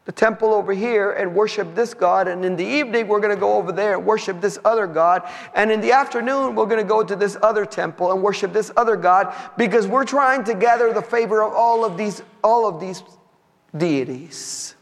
the 0.05 0.11
temple 0.11 0.53
over 0.53 0.71
here 0.71 1.13
and 1.13 1.33
worship 1.33 1.73
this 1.73 1.95
God. 1.95 2.27
And 2.27 2.45
in 2.45 2.55
the 2.55 2.65
evening, 2.65 3.07
we're 3.07 3.19
going 3.19 3.33
to 3.33 3.39
go 3.39 3.55
over 3.55 3.71
there 3.71 3.97
and 3.97 4.05
worship 4.05 4.39
this 4.39 4.59
other 4.63 4.85
God. 4.85 5.27
And 5.55 5.71
in 5.71 5.81
the 5.81 5.91
afternoon, 5.91 6.53
we're 6.53 6.67
going 6.67 6.81
to 6.81 6.87
go 6.87 7.03
to 7.03 7.15
this 7.15 7.35
other 7.41 7.65
temple 7.65 8.11
and 8.11 8.21
worship 8.21 8.53
this 8.53 8.71
other 8.77 8.95
God 8.95 9.33
because 9.57 9.87
we're 9.87 10.05
trying 10.05 10.43
to 10.43 10.53
gather 10.53 10.93
the 10.93 11.01
favor 11.01 11.43
of 11.43 11.53
all 11.53 11.83
of 11.83 11.97
these, 11.97 12.21
all 12.43 12.67
of 12.67 12.79
these 12.79 13.01
deities. 13.75 14.74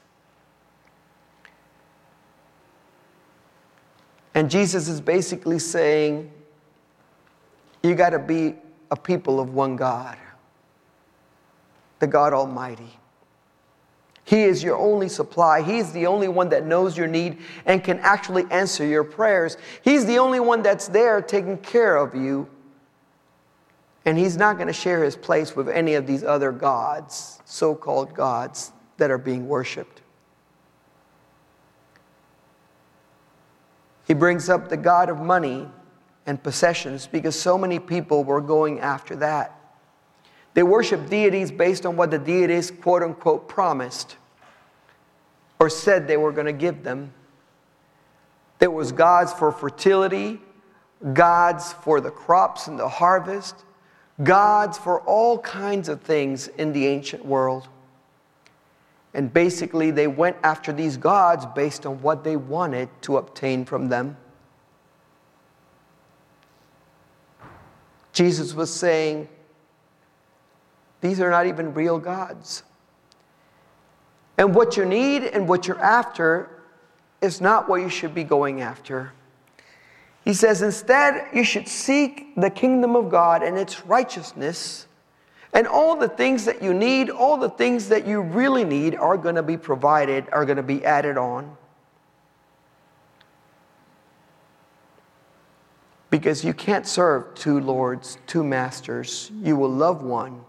And 4.36 4.50
Jesus 4.50 4.88
is 4.88 5.00
basically 5.00 5.60
saying, 5.60 6.32
you 7.84 7.96
got 7.96 8.12
to 8.12 8.20
be 8.20 8.56
a 8.90 8.96
people 8.96 9.40
of 9.40 9.54
one 9.54 9.76
God, 9.76 10.18
the 12.00 12.08
God 12.08 12.34
Almighty. 12.34 13.00
He 14.24 14.44
is 14.44 14.64
your 14.64 14.78
only 14.78 15.10
supply. 15.10 15.62
He's 15.62 15.92
the 15.92 16.08
only 16.08 16.30
one 16.30 16.50
that 16.50 16.66
knows 16.66 16.98
your 16.98 17.08
need 17.08 17.40
and 17.66 17.84
can 17.84 18.00
actually 18.00 18.46
answer 18.52 18.86
your 18.86 19.04
prayers. 19.04 19.58
He's 19.84 20.06
the 20.06 20.18
only 20.18 20.40
one 20.40 20.62
that's 20.62 20.88
there 20.88 21.22
taking 21.22 21.58
care 21.58 21.98
of 21.98 22.16
you. 22.16 22.48
And 24.06 24.18
He's 24.18 24.38
not 24.38 24.56
going 24.56 24.68
to 24.68 24.74
share 24.74 25.04
His 25.04 25.16
place 25.16 25.56
with 25.56 25.68
any 25.68 25.96
of 25.96 26.08
these 26.08 26.24
other 26.24 26.52
gods, 26.52 27.42
so 27.46 27.76
called 27.76 28.14
gods, 28.14 28.72
that 28.98 29.12
are 29.12 29.18
being 29.18 29.48
worshiped. 29.48 30.03
He 34.06 34.14
brings 34.14 34.50
up 34.50 34.70
the 34.70 34.78
God 34.78 35.10
of 35.10 35.20
money 35.20 35.68
and 36.26 36.42
possessions 36.42 37.08
because 37.08 37.40
so 37.40 37.58
many 37.58 37.80
people 37.80 38.24
were 38.24 38.42
going 38.42 38.80
after 38.80 39.16
that. 39.18 39.60
They 40.54 40.64
worship 40.64 41.10
deities 41.10 41.52
based 41.52 41.86
on 41.86 41.96
what 41.96 42.12
the 42.12 42.20
deities, 42.20 42.70
quote 42.70 43.02
unquote, 43.02 43.48
promised 43.48 44.18
or 45.60 45.70
said 45.70 46.08
they 46.08 46.18
were 46.18 46.32
going 46.32 46.46
to 46.46 46.54
give 46.54 46.84
them. 46.84 47.14
There 48.60 48.72
was 48.72 48.92
gods 48.92 49.34
for 49.34 49.52
fertility, 49.52 50.40
gods 51.14 51.74
for 51.74 52.00
the 52.00 52.12
crops 52.12 52.68
and 52.68 52.80
the 52.80 52.88
harvest, 52.88 53.56
gods 54.24 54.78
for 54.78 55.02
all 55.02 55.40
kinds 55.40 55.90
of 55.90 56.02
things 56.02 56.48
in 56.48 56.72
the 56.72 56.88
ancient 56.88 57.26
world. 57.26 57.68
And 59.14 59.32
basically, 59.32 59.92
they 59.92 60.08
went 60.08 60.38
after 60.44 60.74
these 60.74 60.98
gods 60.98 61.46
based 61.56 61.86
on 61.86 62.02
what 62.02 62.24
they 62.24 62.36
wanted 62.36 62.90
to 63.04 63.18
obtain 63.18 63.64
from 63.64 63.90
them. 63.90 64.18
Jesus 68.12 68.54
was 68.54 68.74
saying, 68.74 69.28
these 71.02 71.20
are 71.20 71.30
not 71.30 71.48
even 71.48 71.74
real 71.74 72.00
gods. 72.00 72.64
And 74.38 74.56
what 74.56 74.78
you 74.78 74.86
need 74.86 75.24
and 75.24 75.48
what 75.48 75.68
you're 75.68 75.82
after 75.82 76.50
is 77.22 77.42
not 77.42 77.68
what 77.68 77.82
you 77.82 77.90
should 77.90 78.16
be 78.16 78.24
going 78.24 78.62
after. 78.62 79.12
He 80.24 80.34
says, 80.34 80.62
instead, 80.62 81.28
you 81.34 81.44
should 81.44 81.68
seek 81.68 82.34
the 82.36 82.50
kingdom 82.50 82.96
of 82.96 83.10
God 83.10 83.44
and 83.44 83.58
its 83.58 83.86
righteousness, 83.86 84.88
and 85.54 85.68
all 85.68 85.96
the 85.96 86.10
things 86.10 86.46
that 86.46 86.64
you 86.64 86.74
need, 86.74 87.10
all 87.10 87.38
the 87.38 87.50
things 87.50 87.90
that 87.90 88.08
you 88.08 88.22
really 88.22 88.64
need, 88.64 88.96
are 88.96 89.18
going 89.18 89.36
to 89.36 89.44
be 89.44 89.56
provided, 89.56 90.26
are 90.32 90.46
going 90.46 90.58
to 90.58 90.64
be 90.64 90.84
added 90.84 91.18
on. 91.18 91.56
Because 96.10 96.44
you 96.44 96.54
can't 96.54 96.88
serve 96.88 97.34
two 97.36 97.60
lords, 97.60 98.18
two 98.28 98.44
masters. 98.44 99.32
You 99.42 99.56
will 99.56 99.72
love 99.72 100.04
one 100.04 100.42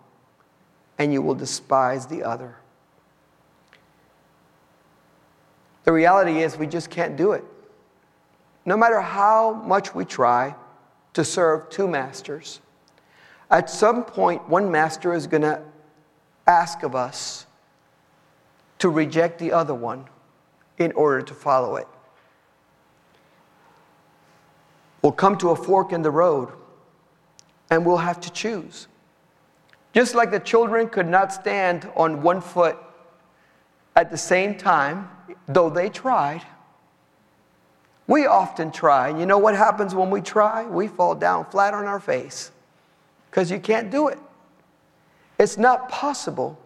and 0.99 1.13
you 1.13 1.21
will 1.21 1.35
despise 1.35 2.07
the 2.07 2.23
other. 2.23 2.57
The 5.85 5.93
reality 5.93 6.43
is, 6.43 6.57
we 6.57 6.67
just 6.67 6.89
can't 6.89 7.17
do 7.17 7.33
it. 7.33 7.45
No 8.65 8.77
matter 8.77 9.01
how 9.01 9.53
much 9.53 9.95
we 9.95 10.07
try 10.07 10.55
to 11.13 11.25
serve 11.25 11.69
two 11.69 11.87
masters, 11.87 12.61
at 13.55 13.71
some 13.71 14.05
point, 14.05 14.49
one 14.49 14.69
master 14.69 15.15
is 15.15 15.29
going 15.29 15.43
to 15.43 15.63
ask 16.45 16.83
of 16.83 16.97
us 16.97 17.47
to 18.81 18.89
reject 18.89 19.39
the 19.39 19.53
other 19.53 19.73
one 19.73 20.07
in 20.77 20.91
order 20.93 21.23
to 21.23 21.33
follow 21.33 21.77
it. 21.77 21.87
We'll 25.03 25.13
come 25.13 25.39
to 25.39 25.51
a 25.51 25.57
fork 25.57 25.93
in 25.93 26.03
the 26.03 26.11
road 26.11 26.49
and 27.71 27.87
we'll 27.87 27.99
have 27.99 28.21
to 28.23 28.33
choose. 28.33 28.89
Just 29.93 30.17
like 30.17 30.33
the 30.33 30.41
children 30.41 30.89
could 30.89 31.07
not 31.07 31.33
stand 31.33 31.89
on 31.95 32.23
one 32.23 32.41
foot 32.41 32.77
at 33.95 34.11
the 34.11 34.19
same 34.19 34.57
time, 34.57 35.09
though 35.47 35.71
they 35.71 35.89
tried, 35.91 36.43
we 38.09 38.27
often 38.27 38.73
try. 38.73 39.17
You 39.17 39.27
know 39.27 39.39
what 39.39 39.55
happens 39.55 39.95
when 39.95 40.11
we 40.11 40.23
try? 40.23 40.67
We 40.67 40.89
fall 40.89 41.15
down 41.15 41.45
flat 41.45 41.73
on 41.73 41.85
our 41.85 42.01
face 42.01 42.51
because 43.35 43.50
you 43.50 43.59
can't 43.59 43.91
do 43.91 44.07
it. 44.07 44.19
It's 45.41 45.59
not 45.59 45.88
possible. 45.88 46.57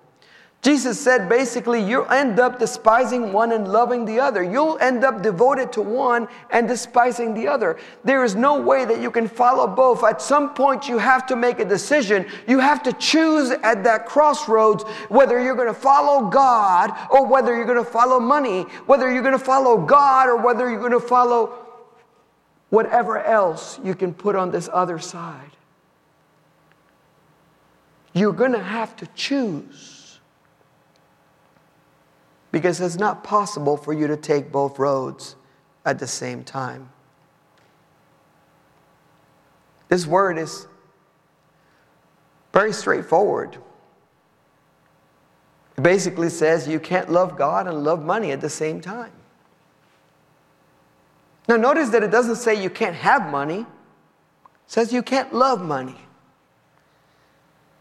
Jesus 0.60 1.00
said 1.00 1.26
basically, 1.26 1.80
you'll 1.80 2.10
end 2.10 2.38
up 2.38 2.58
despising 2.58 3.32
one 3.32 3.52
and 3.52 3.72
loving 3.72 4.04
the 4.04 4.20
other. 4.20 4.42
You'll 4.42 4.76
end 4.78 5.02
up 5.02 5.22
devoted 5.22 5.72
to 5.72 5.80
one 5.80 6.28
and 6.50 6.68
despising 6.68 7.32
the 7.32 7.48
other. 7.48 7.78
There 8.04 8.22
is 8.22 8.34
no 8.34 8.60
way 8.60 8.84
that 8.84 9.00
you 9.00 9.10
can 9.10 9.28
follow 9.28 9.66
both. 9.66 10.04
At 10.04 10.20
some 10.20 10.52
point, 10.52 10.90
you 10.90 10.98
have 10.98 11.26
to 11.28 11.36
make 11.36 11.58
a 11.58 11.64
decision. 11.64 12.26
You 12.46 12.58
have 12.58 12.82
to 12.82 12.92
choose 12.92 13.50
at 13.50 13.82
that 13.84 14.04
crossroads 14.04 14.82
whether 15.08 15.42
you're 15.42 15.56
going 15.56 15.68
to 15.68 15.80
follow 15.80 16.28
God 16.28 16.92
or 17.10 17.24
whether 17.24 17.56
you're 17.56 17.64
going 17.64 17.82
to 17.82 17.90
follow 17.90 18.20
money, 18.20 18.64
whether 18.84 19.10
you're 19.10 19.22
going 19.22 19.38
to 19.38 19.42
follow 19.42 19.78
God 19.78 20.28
or 20.28 20.36
whether 20.36 20.68
you're 20.68 20.80
going 20.80 20.92
to 20.92 21.00
follow 21.00 21.64
whatever 22.68 23.22
else 23.22 23.80
you 23.82 23.94
can 23.94 24.12
put 24.12 24.36
on 24.36 24.50
this 24.50 24.68
other 24.70 24.98
side. 24.98 25.52
You're 28.18 28.32
going 28.32 28.50
to 28.50 28.62
have 28.62 28.96
to 28.96 29.06
choose 29.14 30.18
because 32.50 32.80
it's 32.80 32.96
not 32.96 33.22
possible 33.22 33.76
for 33.76 33.92
you 33.92 34.08
to 34.08 34.16
take 34.16 34.50
both 34.50 34.80
roads 34.80 35.36
at 35.84 36.00
the 36.00 36.06
same 36.08 36.42
time. 36.42 36.90
This 39.88 40.04
word 40.04 40.36
is 40.36 40.66
very 42.52 42.72
straightforward. 42.72 43.56
It 45.76 45.82
basically 45.82 46.28
says 46.28 46.66
you 46.66 46.80
can't 46.80 47.12
love 47.12 47.38
God 47.38 47.68
and 47.68 47.84
love 47.84 48.04
money 48.04 48.32
at 48.32 48.40
the 48.40 48.50
same 48.50 48.80
time. 48.80 49.12
Now, 51.48 51.54
notice 51.54 51.90
that 51.90 52.02
it 52.02 52.10
doesn't 52.10 52.36
say 52.36 52.60
you 52.60 52.68
can't 52.68 52.96
have 52.96 53.30
money, 53.30 53.60
it 53.60 53.66
says 54.66 54.92
you 54.92 55.04
can't 55.04 55.32
love 55.32 55.62
money. 55.62 56.07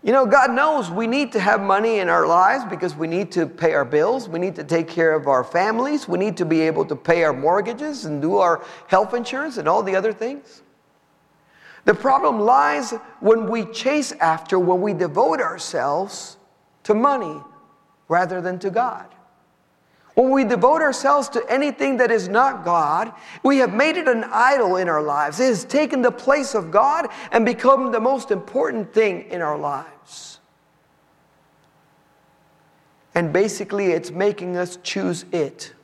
You 0.07 0.13
know, 0.13 0.25
God 0.25 0.51
knows 0.51 0.89
we 0.89 1.05
need 1.05 1.33
to 1.33 1.39
have 1.41 1.59
money 1.59 1.99
in 1.99 2.07
our 2.07 2.25
lives 2.25 2.63
because 2.63 2.95
we 2.95 3.07
need 3.07 3.29
to 3.33 3.45
pay 3.45 3.73
our 3.73 3.83
bills. 3.83 4.29
We 4.29 4.39
need 4.39 4.55
to 4.55 4.63
take 4.63 4.87
care 4.87 5.13
of 5.13 5.27
our 5.27 5.43
families. 5.43 6.07
We 6.07 6.17
need 6.17 6.37
to 6.37 6.45
be 6.45 6.61
able 6.61 6.85
to 6.85 6.95
pay 6.95 7.25
our 7.25 7.33
mortgages 7.33 8.05
and 8.05 8.21
do 8.21 8.37
our 8.37 8.63
health 8.87 9.13
insurance 9.13 9.57
and 9.57 9.67
all 9.67 9.83
the 9.83 9.97
other 9.97 10.13
things. 10.13 10.61
The 11.83 11.93
problem 11.93 12.39
lies 12.39 12.91
when 13.19 13.49
we 13.49 13.65
chase 13.65 14.13
after, 14.13 14.57
when 14.57 14.79
we 14.79 14.93
devote 14.93 15.41
ourselves 15.41 16.37
to 16.83 16.93
money 16.93 17.41
rather 18.07 18.39
than 18.39 18.59
to 18.59 18.69
God. 18.69 19.13
When 20.17 20.31
we 20.31 20.45
devote 20.45 20.81
ourselves 20.81 21.29
to 21.29 21.45
anything 21.47 21.97
that 21.97 22.09
is 22.09 22.27
not 22.27 22.65
God, 22.65 23.13
we 23.43 23.59
have 23.59 23.71
made 23.71 23.97
it 23.97 24.07
an 24.07 24.23
idol 24.23 24.77
in 24.77 24.89
our 24.89 25.03
lives. 25.03 25.39
It 25.39 25.45
has 25.45 25.63
taken 25.63 26.01
the 26.01 26.09
place 26.09 26.55
of 26.55 26.71
God 26.71 27.09
and 27.31 27.45
become 27.45 27.91
the 27.91 27.99
most 27.99 28.31
important 28.31 28.91
thing 28.91 29.29
in 29.29 29.43
our 29.43 29.59
lives. 29.59 30.39
And 33.13 33.31
basically, 33.31 33.91
it's 33.91 34.09
making 34.09 34.57
us 34.57 34.79
choose 34.81 35.23
it 35.31 35.75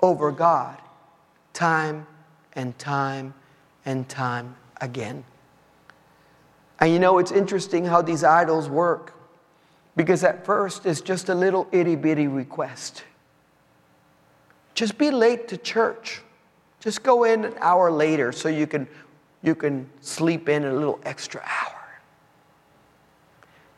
over 0.00 0.32
God 0.32 0.78
time 1.52 2.06
and 2.54 2.78
time 2.78 3.34
and 3.84 4.08
time 4.08 4.56
again. 4.80 5.24
And 6.80 6.90
you 6.90 6.98
know, 6.98 7.18
it's 7.18 7.32
interesting 7.32 7.84
how 7.84 8.00
these 8.00 8.24
idols 8.24 8.70
work 8.70 9.12
because 9.94 10.24
at 10.24 10.46
first 10.46 10.86
it's 10.86 11.02
just 11.02 11.28
a 11.28 11.34
little 11.34 11.68
itty 11.70 11.96
bitty 11.96 12.28
request. 12.28 13.04
Just 14.78 14.96
be 14.96 15.10
late 15.10 15.48
to 15.48 15.56
church. 15.56 16.22
Just 16.78 17.02
go 17.02 17.24
in 17.24 17.44
an 17.44 17.54
hour 17.58 17.90
later 17.90 18.30
so 18.30 18.48
you 18.48 18.64
can, 18.64 18.86
you 19.42 19.56
can 19.56 19.90
sleep 20.00 20.48
in 20.48 20.64
a 20.64 20.72
little 20.72 21.00
extra 21.04 21.40
hour. 21.44 21.98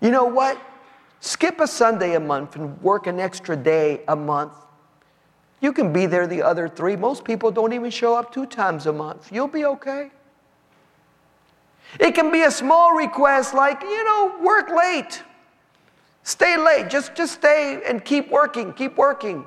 You 0.03 0.11
know 0.11 0.27
what? 0.27 0.61
Skip 1.21 1.59
a 1.59 1.67
Sunday 1.67 2.17
a 2.17 2.21
month 2.21 2.57
and 2.57 2.79
work 2.83 3.07
an 3.07 3.19
extra 3.19 3.57
day 3.57 4.03
a 4.09 4.15
month. 4.15 4.53
You 5.63 5.73
can 5.73 5.91
be 5.91 6.05
there 6.05 6.27
the 6.27 6.43
other 6.43 6.69
three. 6.69 6.97
Most 6.97 7.25
people 7.25 7.51
don't 7.51 7.73
even 7.73 7.91
show 7.91 8.15
up 8.15 8.31
two 8.31 8.45
times 8.45 8.85
a 8.85 8.93
month. 8.93 9.33
You'll 9.33 9.49
be 9.49 9.65
okay. 9.65 10.11
It 11.99 12.15
can 12.15 12.31
be 12.31 12.43
a 12.43 12.51
small 12.51 12.95
request 12.95 13.55
like, 13.55 13.81
you 13.81 14.05
know, 14.05 14.39
work 14.43 14.69
late. 14.69 15.23
Stay 16.25 16.59
late. 16.59 16.91
Just, 16.91 17.15
just 17.15 17.33
stay 17.33 17.81
and 17.89 18.05
keep 18.05 18.31
working, 18.31 18.75
keep 18.75 18.99
working. 18.99 19.47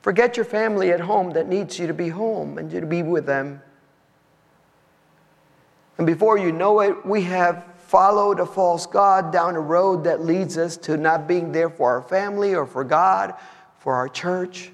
Forget 0.00 0.36
your 0.36 0.44
family 0.44 0.90
at 0.92 1.00
home 1.00 1.32
that 1.32 1.48
needs 1.48 1.78
you 1.78 1.86
to 1.86 1.94
be 1.94 2.08
home 2.08 2.58
and 2.58 2.72
you 2.72 2.80
to 2.80 2.86
be 2.86 3.02
with 3.02 3.26
them. 3.26 3.60
And 5.98 6.06
before 6.06 6.38
you 6.38 6.52
know 6.52 6.80
it, 6.80 7.04
we 7.04 7.22
have 7.22 7.64
followed 7.78 8.38
a 8.38 8.46
false 8.46 8.86
God 8.86 9.32
down 9.32 9.56
a 9.56 9.60
road 9.60 10.04
that 10.04 10.24
leads 10.24 10.56
us 10.56 10.76
to 10.76 10.96
not 10.96 11.26
being 11.26 11.52
there 11.52 11.70
for 11.70 11.90
our 11.92 12.02
family 12.02 12.54
or 12.54 12.66
for 12.66 12.84
God, 12.84 13.34
for 13.78 13.94
our 13.94 14.08
church, 14.08 14.70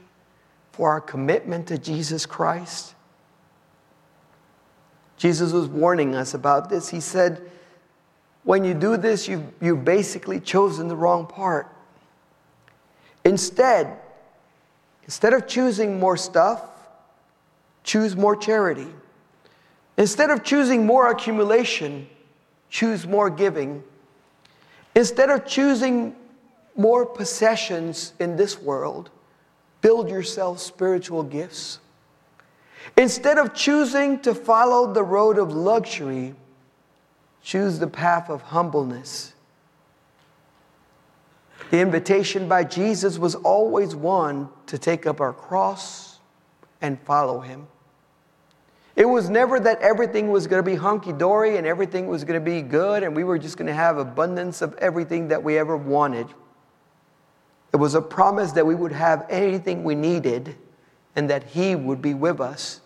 for 0.73 0.91
our 0.91 1.01
commitment 1.01 1.69
to 1.69 1.79
Jesus 1.79 2.27
Christ. 2.27 2.95
Jesus 5.17 5.53
was 5.53 5.69
warning 5.69 6.15
us 6.15 6.35
about 6.35 6.69
this. 6.69 6.89
He 6.89 7.01
said, 7.01 7.41
When 8.43 8.65
you 8.65 8.75
do 8.75 8.97
this, 8.97 9.27
you've, 9.29 9.47
you've 9.61 9.85
basically 9.85 10.41
chosen 10.41 10.89
the 10.89 10.97
wrong 10.97 11.27
part. 11.27 11.69
Instead, 13.25 13.97
Instead 15.05 15.35
of 15.35 15.47
choosing 15.47 16.01
more 16.01 16.17
stuff, 16.17 16.62
choose 17.83 18.17
more 18.17 18.35
charity. 18.35 18.88
Instead 19.97 20.31
of 20.31 20.43
choosing 20.43 20.87
more 20.87 21.11
accumulation, 21.11 22.09
choose 22.71 23.07
more 23.07 23.31
giving. 23.31 23.83
Instead 24.95 25.31
of 25.31 25.47
choosing 25.47 26.17
more 26.75 27.05
possessions 27.05 28.14
in 28.19 28.37
this 28.37 28.61
world, 28.61 29.11
build 29.83 30.09
yourself 30.09 30.59
spiritual 30.59 31.23
gifts. 31.23 31.79
Instead 32.97 33.38
of 33.38 33.55
choosing 33.55 34.21
to 34.21 34.35
follow 34.35 34.93
the 34.93 35.03
road 35.03 35.38
of 35.38 35.53
luxury, 35.53 36.35
choose 37.43 37.79
the 37.79 37.87
path 37.87 38.31
of 38.31 38.40
humbleness 38.43 39.34
the 41.70 41.81
invitation 41.81 42.48
by 42.48 42.64
Jesus 42.64 43.18
was 43.18 43.35
always 43.35 43.94
one 43.94 44.48
to 44.66 44.79
take 44.79 45.07
up 45.07 45.20
our 45.20 45.33
cross 45.33 46.18
and 46.81 47.00
follow 47.00 47.40
him. 47.40 47.66
It 48.96 49.07
was 49.07 49.29
never 49.29 49.59
that 49.59 49.81
everything 49.81 50.31
was 50.31 50.46
going 50.46 50.62
to 50.62 50.70
be 50.70 50.77
hunky 50.77 51.12
dory 51.12 51.57
and 51.57 51.66
everything 51.66 52.07
was 52.07 52.22
going 52.22 52.38
to 52.38 52.44
be 52.44 52.62
good 52.62 53.03
and 53.03 53.16
we 53.16 53.24
were 53.24 53.38
just 53.38 53.57
going 53.57 53.66
to 53.66 53.74
have 53.74 53.98
abundance 53.98 54.62
of 54.62 54.74
everything 54.74 55.29
that 55.29 55.42
we 55.42 55.59
ever 55.59 55.77
wanted. 55.77 56.29
It 57.72 57.77
was 57.77 57.94
a 57.94 58.03
promise 58.03 58.53
that 58.53 58.64
we 58.64 58.77
would 58.77 58.92
have 58.92 59.27
anything 59.29 59.83
we 59.83 59.96
needed 59.96 60.57
and 61.16 61.29
that 61.29 61.42
He 61.42 61.74
would 61.74 62.00
be 62.00 62.14
with 62.14 62.40
us. 62.40 62.81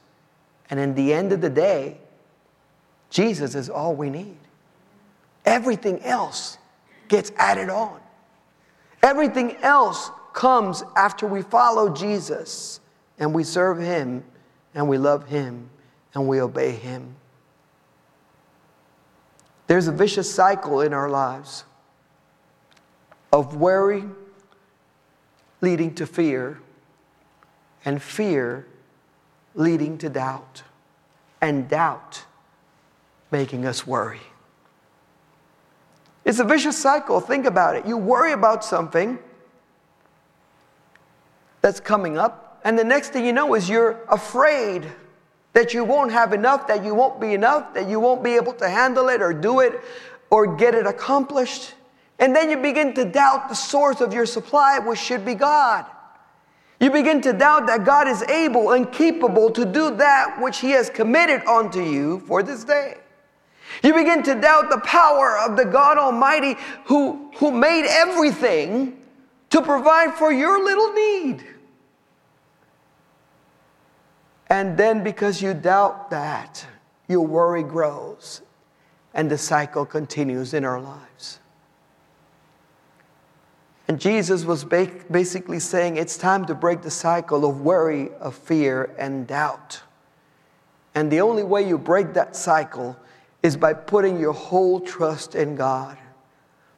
And 0.70 0.80
in 0.80 0.94
the 0.94 1.12
end 1.12 1.32
of 1.32 1.42
the 1.42 1.50
day, 1.50 1.98
Jesus 3.10 3.54
is 3.54 3.68
all 3.68 3.94
we 3.94 4.08
need. 4.08 4.36
Everything 5.44 6.02
else 6.02 6.56
gets 7.08 7.32
added 7.36 7.68
on. 7.68 8.00
Everything 9.02 9.56
else 9.58 10.11
comes 10.32 10.82
after 10.96 11.26
we 11.26 11.42
follow 11.42 11.94
Jesus 11.94 12.80
and 13.18 13.34
we 13.34 13.44
serve 13.44 13.78
Him 13.78 14.24
and 14.74 14.88
we 14.88 14.98
love 14.98 15.28
Him 15.28 15.70
and 16.14 16.28
we 16.28 16.40
obey 16.40 16.72
Him. 16.72 17.14
There's 19.66 19.87
a 19.87 19.92
vicious 19.92 20.32
cycle 20.32 20.80
in 20.80 20.92
our 20.92 21.11
lives 21.11 21.64
of 23.32 23.56
worry 23.56 24.04
leading 25.61 25.94
to 25.96 26.06
fear, 26.06 26.61
and 27.84 28.00
fear 28.00 28.66
leading 29.54 29.98
to 29.98 30.08
doubt, 30.08 30.62
and 31.40 31.68
doubt 31.68 32.24
making 33.30 33.66
us 33.66 33.87
worry. 33.87 34.20
It's 36.28 36.40
a 36.40 36.44
vicious 36.44 36.76
cycle. 36.76 37.20
Think 37.20 37.46
about 37.46 37.74
it. 37.74 37.86
You 37.86 37.96
worry 37.96 38.32
about 38.32 38.62
something 38.62 39.18
that's 41.62 41.80
coming 41.80 42.18
up, 42.18 42.60
and 42.64 42.78
the 42.78 42.84
next 42.84 43.14
thing 43.14 43.24
you 43.24 43.32
know 43.32 43.54
is 43.54 43.66
you're 43.66 44.04
afraid 44.10 44.84
that 45.54 45.72
you 45.72 45.84
won't 45.84 46.12
have 46.12 46.34
enough, 46.34 46.66
that 46.66 46.84
you 46.84 46.94
won't 46.94 47.18
be 47.18 47.32
enough, 47.32 47.72
that 47.72 47.88
you 47.88 47.98
won't 47.98 48.22
be 48.22 48.34
able 48.34 48.52
to 48.52 48.68
handle 48.68 49.08
it 49.08 49.22
or 49.22 49.32
do 49.32 49.60
it 49.60 49.80
or 50.28 50.54
get 50.54 50.74
it 50.74 50.86
accomplished. 50.86 51.72
And 52.18 52.36
then 52.36 52.50
you 52.50 52.58
begin 52.58 52.92
to 52.92 53.06
doubt 53.06 53.48
the 53.48 53.54
source 53.54 54.02
of 54.02 54.12
your 54.12 54.26
supply, 54.26 54.78
which 54.80 54.98
should 54.98 55.24
be 55.24 55.34
God. 55.34 55.86
You 56.78 56.90
begin 56.90 57.22
to 57.22 57.32
doubt 57.32 57.66
that 57.68 57.86
God 57.86 58.06
is 58.06 58.22
able 58.24 58.72
and 58.72 58.92
capable 58.92 59.48
to 59.52 59.64
do 59.64 59.96
that 59.96 60.38
which 60.42 60.58
He 60.58 60.72
has 60.72 60.90
committed 60.90 61.42
unto 61.46 61.80
you 61.80 62.20
for 62.26 62.42
this 62.42 62.64
day. 62.64 62.98
You 63.82 63.94
begin 63.94 64.22
to 64.24 64.34
doubt 64.34 64.70
the 64.70 64.80
power 64.80 65.38
of 65.38 65.56
the 65.56 65.64
God 65.64 65.98
Almighty 65.98 66.56
who, 66.86 67.30
who 67.36 67.50
made 67.50 67.86
everything 67.86 69.00
to 69.50 69.62
provide 69.62 70.14
for 70.14 70.32
your 70.32 70.62
little 70.62 70.92
need. 70.92 71.44
And 74.50 74.76
then, 74.76 75.04
because 75.04 75.42
you 75.42 75.54
doubt 75.54 76.10
that, 76.10 76.66
your 77.06 77.26
worry 77.26 77.62
grows 77.62 78.42
and 79.14 79.30
the 79.30 79.38
cycle 79.38 79.84
continues 79.84 80.54
in 80.54 80.64
our 80.64 80.80
lives. 80.80 81.40
And 83.88 83.98
Jesus 83.98 84.44
was 84.44 84.64
basically 84.64 85.58
saying 85.58 85.96
it's 85.96 86.18
time 86.18 86.44
to 86.46 86.54
break 86.54 86.82
the 86.82 86.90
cycle 86.90 87.48
of 87.48 87.62
worry, 87.62 88.10
of 88.20 88.34
fear, 88.34 88.94
and 88.98 89.26
doubt. 89.26 89.80
And 90.94 91.10
the 91.10 91.22
only 91.22 91.42
way 91.42 91.66
you 91.66 91.78
break 91.78 92.12
that 92.14 92.36
cycle 92.36 92.96
is 93.42 93.57
by 93.57 93.72
putting 93.72 94.18
your 94.18 94.33
whole 94.33 94.81
trust 94.81 95.35
in 95.35 95.55
God, 95.55 95.96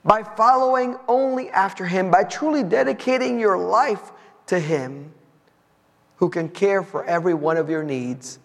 by 0.05 0.23
following 0.23 0.97
only 1.09 1.51
after 1.51 1.87
Him, 1.87 2.11
by 2.11 2.25
truly 2.25 2.63
dedicating 2.63 3.41
your 3.41 3.59
life 3.59 4.13
to 4.47 4.59
Him 4.59 5.13
who 6.17 6.29
can 6.29 6.49
care 6.49 6.83
for 6.83 7.05
every 7.05 7.35
one 7.35 7.57
of 7.57 7.71
your 7.71 7.83
needs 7.83 8.39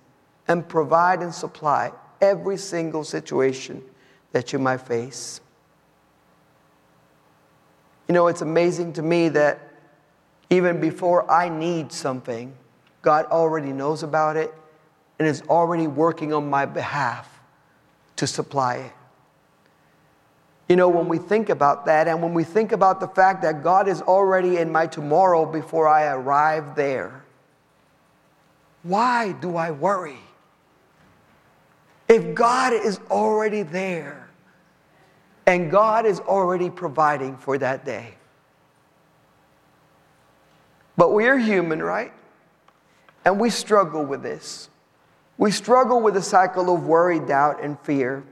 and 0.48 0.68
provide 0.68 1.22
and 1.22 1.34
supply 1.34 1.92
every 2.22 2.58
single 2.58 3.04
situation 3.04 3.84
that 4.32 4.54
you 4.54 4.60
might 4.60 4.82
face. 4.82 5.42
You 8.08 8.14
know, 8.14 8.28
it's 8.28 8.42
amazing 8.42 8.94
to 8.94 9.02
me 9.02 9.30
that 9.30 9.60
even 10.50 10.80
before 10.80 11.30
I 11.30 11.50
need 11.50 11.92
something, 11.92 12.56
God 13.02 13.26
already 13.26 13.74
knows 13.74 14.04
about 14.04 14.38
it 14.38 14.54
and 15.20 15.28
is 15.28 15.42
already 15.50 15.88
working 15.88 16.34
on 16.34 16.50
my 16.50 16.66
behalf 16.66 17.35
to 18.18 18.28
supply 18.28 18.76
it. 18.78 18.92
You 20.70 20.76
know, 20.76 20.90
when 20.90 21.08
we 21.08 21.18
think 21.18 21.50
about 21.50 21.86
that 21.86 22.08
and 22.08 22.22
when 22.24 22.34
we 22.34 22.44
think 22.44 22.72
about 22.72 23.00
the 23.00 23.08
fact 23.08 23.42
that 23.44 23.64
God 23.64 23.88
is 23.88 24.02
already 24.02 24.58
in 24.58 24.72
my 24.72 24.88
tomorrow 24.88 25.46
before 25.46 25.88
I 25.88 26.06
arrive 26.08 26.76
there, 26.76 27.24
why 28.84 29.34
do 29.34 29.58
I 29.58 29.72
worry? 29.72 30.20
If 32.08 32.36
God 32.36 32.74
is 32.74 33.00
already 33.10 33.64
there, 33.64 34.26
and 35.48 35.70
God 35.70 36.06
is 36.06 36.20
already 36.22 36.70
providing 36.70 37.38
for 37.38 37.58
that 37.58 37.86
day. 37.86 38.16
But 40.98 41.14
we 41.14 41.28
are 41.28 41.38
human, 41.38 41.82
right? 41.82 42.12
And 43.26 43.40
we 43.40 43.50
struggle 43.50 44.04
with 44.04 44.24
this. 44.24 44.70
We 45.38 45.52
struggle 45.52 46.02
with 46.02 46.14
the 46.14 46.22
cycle 46.22 46.74
of 46.74 46.86
worry, 46.86 47.20
doubt, 47.20 47.64
and 47.64 47.80
fear. 47.82 48.24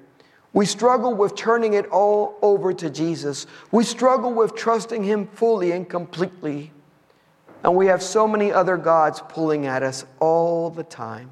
We 0.54 0.66
struggle 0.66 1.13
with 1.13 1.36
turning 1.36 1.74
it 1.74 1.88
all 1.88 2.38
over 2.42 2.74
to 2.74 2.89
Jesus. 2.89 3.48
We 3.72 3.84
struggle 3.84 4.34
with 4.34 4.56
trusting 4.56 5.04
Him 5.04 5.28
fully 5.28 5.72
and 5.72 5.89
completely. 5.89 6.72
And 7.63 7.76
we 7.76 7.88
have 7.88 8.04
so 8.04 8.28
many 8.28 8.52
other 8.52 8.78
gods 8.78 9.22
pulling 9.30 9.66
at 9.66 9.84
us 9.84 10.06
all 10.20 10.70
the 10.70 10.84
time. 10.84 11.32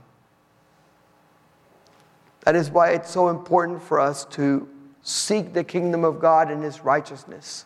That 2.46 2.56
is 2.56 2.72
why 2.72 2.92
it's 2.92 3.12
so 3.12 3.30
important 3.30 3.84
for 3.84 4.00
us 4.00 4.26
to 4.32 4.68
seek 5.04 5.54
the 5.54 5.64
kingdom 5.64 6.04
of 6.04 6.20
God 6.20 6.50
and 6.50 6.64
his 6.64 6.82
righteousness 6.82 7.66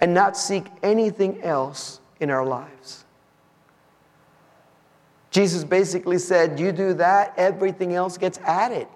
and 0.00 0.14
not 0.14 0.36
seek 0.36 0.66
anything 0.82 1.42
else 1.42 2.00
in 2.20 2.30
our 2.30 2.44
lives. 2.44 3.04
Jesus 5.30 5.64
basically 5.64 6.18
said, 6.18 6.58
You 6.58 6.72
do 6.72 6.94
that, 6.94 7.34
everything 7.36 7.94
else 7.94 8.16
gets 8.16 8.38
added. 8.38 8.88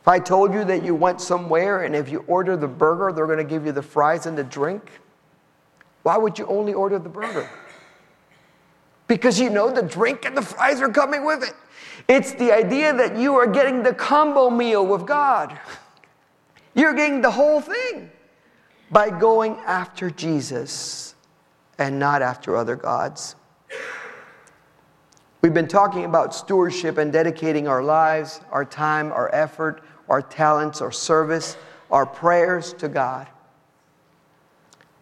If 0.00 0.08
I 0.08 0.18
told 0.18 0.52
you 0.52 0.64
that 0.64 0.84
you 0.84 0.94
went 0.94 1.20
somewhere 1.20 1.84
and 1.84 1.96
if 1.96 2.10
you 2.10 2.24
order 2.26 2.56
the 2.56 2.68
burger, 2.68 3.10
they're 3.12 3.26
going 3.26 3.38
to 3.38 3.44
give 3.44 3.64
you 3.64 3.72
the 3.72 3.82
fries 3.82 4.26
and 4.26 4.36
the 4.36 4.44
drink, 4.44 4.90
why 6.02 6.18
would 6.18 6.38
you 6.38 6.46
only 6.46 6.74
order 6.74 6.98
the 6.98 7.08
burger? 7.08 7.48
Because 9.06 9.40
you 9.40 9.48
know 9.48 9.70
the 9.70 9.82
drink 9.82 10.26
and 10.26 10.36
the 10.36 10.42
fries 10.42 10.82
are 10.82 10.90
coming 10.90 11.24
with 11.24 11.42
it. 11.42 11.54
It's 12.06 12.34
the 12.34 12.52
idea 12.52 12.92
that 12.92 13.16
you 13.16 13.34
are 13.36 13.46
getting 13.46 13.82
the 13.82 13.94
combo 13.94 14.50
meal 14.50 14.86
with 14.86 15.06
God. 15.06 15.58
You're 16.74 16.94
getting 16.94 17.22
the 17.22 17.30
whole 17.30 17.62
thing 17.62 18.10
by 18.90 19.08
going 19.08 19.56
after 19.64 20.10
Jesus 20.10 21.13
and 21.78 21.98
not 21.98 22.22
after 22.22 22.56
other 22.56 22.76
gods. 22.76 23.36
We've 25.42 25.52
been 25.52 25.68
talking 25.68 26.04
about 26.04 26.34
stewardship 26.34 26.96
and 26.96 27.12
dedicating 27.12 27.68
our 27.68 27.82
lives, 27.82 28.40
our 28.50 28.64
time, 28.64 29.12
our 29.12 29.32
effort, 29.34 29.82
our 30.08 30.22
talents, 30.22 30.80
our 30.80 30.92
service, 30.92 31.56
our 31.90 32.06
prayers 32.06 32.72
to 32.74 32.88
God. 32.88 33.28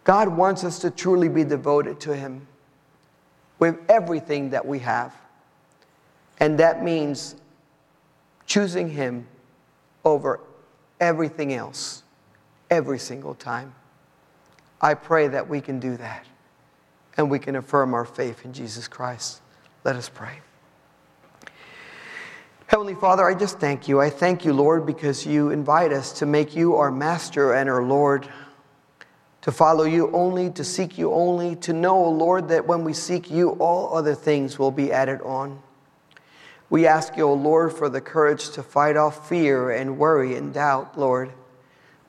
God 0.04 0.28
wants 0.28 0.64
us 0.64 0.80
to 0.80 0.90
truly 0.90 1.28
be 1.28 1.44
devoted 1.44 2.00
to 2.00 2.16
Him 2.16 2.48
with 3.60 3.78
everything 3.88 4.50
that 4.50 4.66
we 4.66 4.80
have. 4.80 5.14
And 6.40 6.58
that 6.58 6.82
means 6.82 7.36
choosing 8.46 8.90
Him 8.90 9.28
over 10.04 10.40
everything 11.00 11.54
else 11.54 12.02
every 12.68 12.98
single 12.98 13.34
time. 13.34 13.72
I 14.80 14.94
pray 14.94 15.28
that 15.28 15.48
we 15.48 15.60
can 15.60 15.78
do 15.78 15.96
that 15.98 16.26
and 17.16 17.30
we 17.30 17.38
can 17.38 17.56
affirm 17.56 17.94
our 17.94 18.04
faith 18.04 18.44
in 18.44 18.52
Jesus 18.52 18.88
Christ. 18.88 19.40
Let 19.84 19.96
us 19.96 20.08
pray. 20.08 20.40
Heavenly 22.66 22.94
Father, 22.94 23.24
I 23.24 23.34
just 23.34 23.60
thank 23.60 23.86
you. 23.86 24.00
I 24.00 24.08
thank 24.08 24.46
you, 24.46 24.54
Lord, 24.54 24.86
because 24.86 25.26
you 25.26 25.50
invite 25.50 25.92
us 25.92 26.12
to 26.20 26.26
make 26.26 26.56
you 26.56 26.76
our 26.76 26.90
master 26.90 27.52
and 27.52 27.68
our 27.68 27.82
Lord, 27.82 28.26
to 29.42 29.52
follow 29.52 29.84
you 29.84 30.10
only, 30.12 30.48
to 30.52 30.64
seek 30.64 30.96
you 30.96 31.12
only, 31.12 31.54
to 31.56 31.74
know, 31.74 31.96
O 32.02 32.10
Lord, 32.10 32.48
that 32.48 32.66
when 32.66 32.82
we 32.82 32.94
seek 32.94 33.30
you, 33.30 33.50
all 33.58 33.94
other 33.94 34.14
things 34.14 34.58
will 34.58 34.70
be 34.70 34.90
added 34.90 35.20
on. 35.20 35.60
We 36.70 36.86
ask 36.86 37.14
you, 37.18 37.24
O 37.24 37.34
Lord, 37.34 37.74
for 37.74 37.90
the 37.90 38.00
courage 38.00 38.48
to 38.52 38.62
fight 38.62 38.96
off 38.96 39.28
fear 39.28 39.70
and 39.70 39.98
worry 39.98 40.36
and 40.36 40.54
doubt, 40.54 40.98
Lord. 40.98 41.30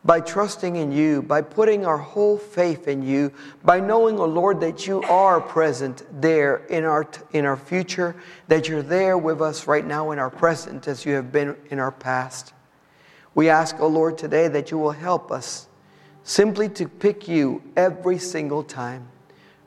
By 0.06 0.20
trusting 0.20 0.76
in 0.76 0.92
you, 0.92 1.22
by 1.22 1.42
putting 1.42 1.86
our 1.86 1.98
whole 1.98 2.38
faith 2.38 2.90
in 2.90 3.04
you, 3.04 3.32
by 3.64 3.80
knowing, 3.80 4.20
O 4.20 4.26
Lord, 4.26 4.60
that 4.60 4.86
you 4.86 5.02
are 5.04 5.40
present 5.40 6.04
there 6.22 6.58
in 6.66 6.84
our, 6.84 7.08
in 7.32 7.46
our 7.46 7.56
future, 7.56 8.16
that 8.50 8.68
you're 8.68 8.82
there 8.82 9.18
with 9.18 9.42
us 9.42 9.66
right 9.66 9.86
now 9.86 10.12
in 10.12 10.20
our 10.20 10.30
present 10.30 10.90
as 10.90 11.06
you 11.06 11.14
have 11.14 11.32
been 11.32 11.56
in 11.70 11.80
our 11.80 11.92
past. 11.92 12.54
We 13.34 13.50
ask, 13.50 13.80
O 13.80 13.88
Lord, 13.88 14.18
today 14.18 14.50
that 14.50 14.72
you 14.72 14.78
will 14.78 14.92
help 14.92 15.32
us 15.32 15.70
simply 16.24 16.68
to 16.70 16.88
pick 16.88 17.28
you 17.28 17.62
every 17.78 18.18
single 18.18 18.64
time, 18.64 19.08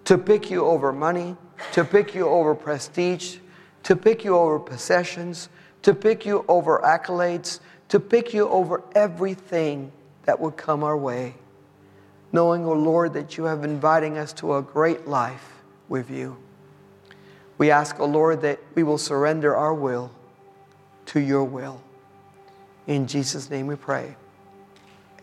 to 0.05 0.18
pick 0.18 0.51
you 0.51 0.66
over 0.66 0.92
money, 0.92 1.37
to 1.72 1.83
pick 1.83 2.14
you 2.14 2.29
over 2.29 2.55
prestige, 2.55 3.38
to 3.85 3.96
pick 3.96 4.22
you 4.22 4.37
over 4.37 4.59
possessions, 4.59 5.49
to 5.81 5.94
pick 5.94 6.27
you 6.27 6.44
over 6.46 6.81
accolades, 6.85 7.61
to 7.88 7.99
pick 7.99 8.35
you 8.35 8.49
over 8.49 8.83
everything 8.94 9.92
that 10.26 10.38
would 10.38 10.56
come 10.56 10.84
our 10.84 10.96
way. 10.96 11.34
Knowing, 12.32 12.64
O 12.66 12.70
oh 12.70 12.74
Lord, 12.74 13.14
that 13.14 13.38
you 13.38 13.44
have 13.44 13.64
inviting 13.64 14.18
us 14.18 14.32
to 14.34 14.56
a 14.56 14.62
great 14.62 15.08
life 15.08 15.62
with 15.88 16.10
you. 16.10 16.36
We 17.58 17.70
ask, 17.70 17.98
O 17.98 18.04
oh 18.04 18.06
Lord, 18.06 18.42
that 18.42 18.60
we 18.74 18.82
will 18.82 18.98
surrender 18.98 19.56
our 19.56 19.72
will 19.72 20.10
to 21.06 21.20
your 21.20 21.44
will. 21.44 21.80
In 22.86 23.06
Jesus' 23.06 23.48
name 23.48 23.66
we 23.66 23.76
pray. 23.76 24.16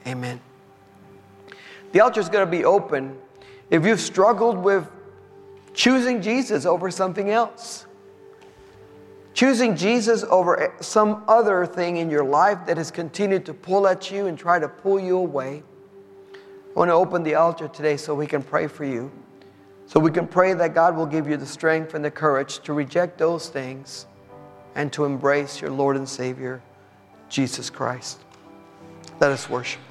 Amen. 0.07 0.41
The 1.91 1.99
altar 1.99 2.19
is 2.19 2.29
going 2.29 2.45
to 2.45 2.51
be 2.51 2.65
open 2.65 3.17
if 3.69 3.85
you've 3.85 4.01
struggled 4.01 4.57
with 4.57 4.89
choosing 5.73 6.21
Jesus 6.21 6.65
over 6.65 6.89
something 6.89 7.29
else. 7.29 7.85
Choosing 9.33 9.75
Jesus 9.75 10.23
over 10.29 10.75
some 10.79 11.23
other 11.27 11.65
thing 11.65 11.97
in 11.97 12.09
your 12.09 12.23
life 12.23 12.59
that 12.67 12.77
has 12.77 12.91
continued 12.91 13.45
to 13.47 13.53
pull 13.53 13.87
at 13.87 14.11
you 14.11 14.27
and 14.27 14.37
try 14.37 14.59
to 14.59 14.67
pull 14.67 14.99
you 14.99 15.17
away. 15.17 15.63
I 16.33 16.79
want 16.79 16.89
to 16.89 16.93
open 16.93 17.23
the 17.23 17.35
altar 17.35 17.67
today 17.67 17.97
so 17.97 18.13
we 18.13 18.27
can 18.27 18.43
pray 18.43 18.67
for 18.67 18.85
you. 18.85 19.11
So 19.87 19.99
we 19.99 20.11
can 20.11 20.27
pray 20.27 20.53
that 20.53 20.73
God 20.73 20.95
will 20.95 21.05
give 21.05 21.27
you 21.27 21.37
the 21.37 21.45
strength 21.45 21.93
and 21.93 22.05
the 22.05 22.11
courage 22.11 22.59
to 22.59 22.73
reject 22.73 23.17
those 23.17 23.49
things 23.49 24.07
and 24.75 24.91
to 24.93 25.05
embrace 25.05 25.61
your 25.61 25.71
Lord 25.71 25.97
and 25.97 26.07
Savior, 26.07 26.61
Jesus 27.29 27.69
Christ. 27.69 28.19
Let 29.19 29.31
us 29.31 29.49
worship. 29.49 29.81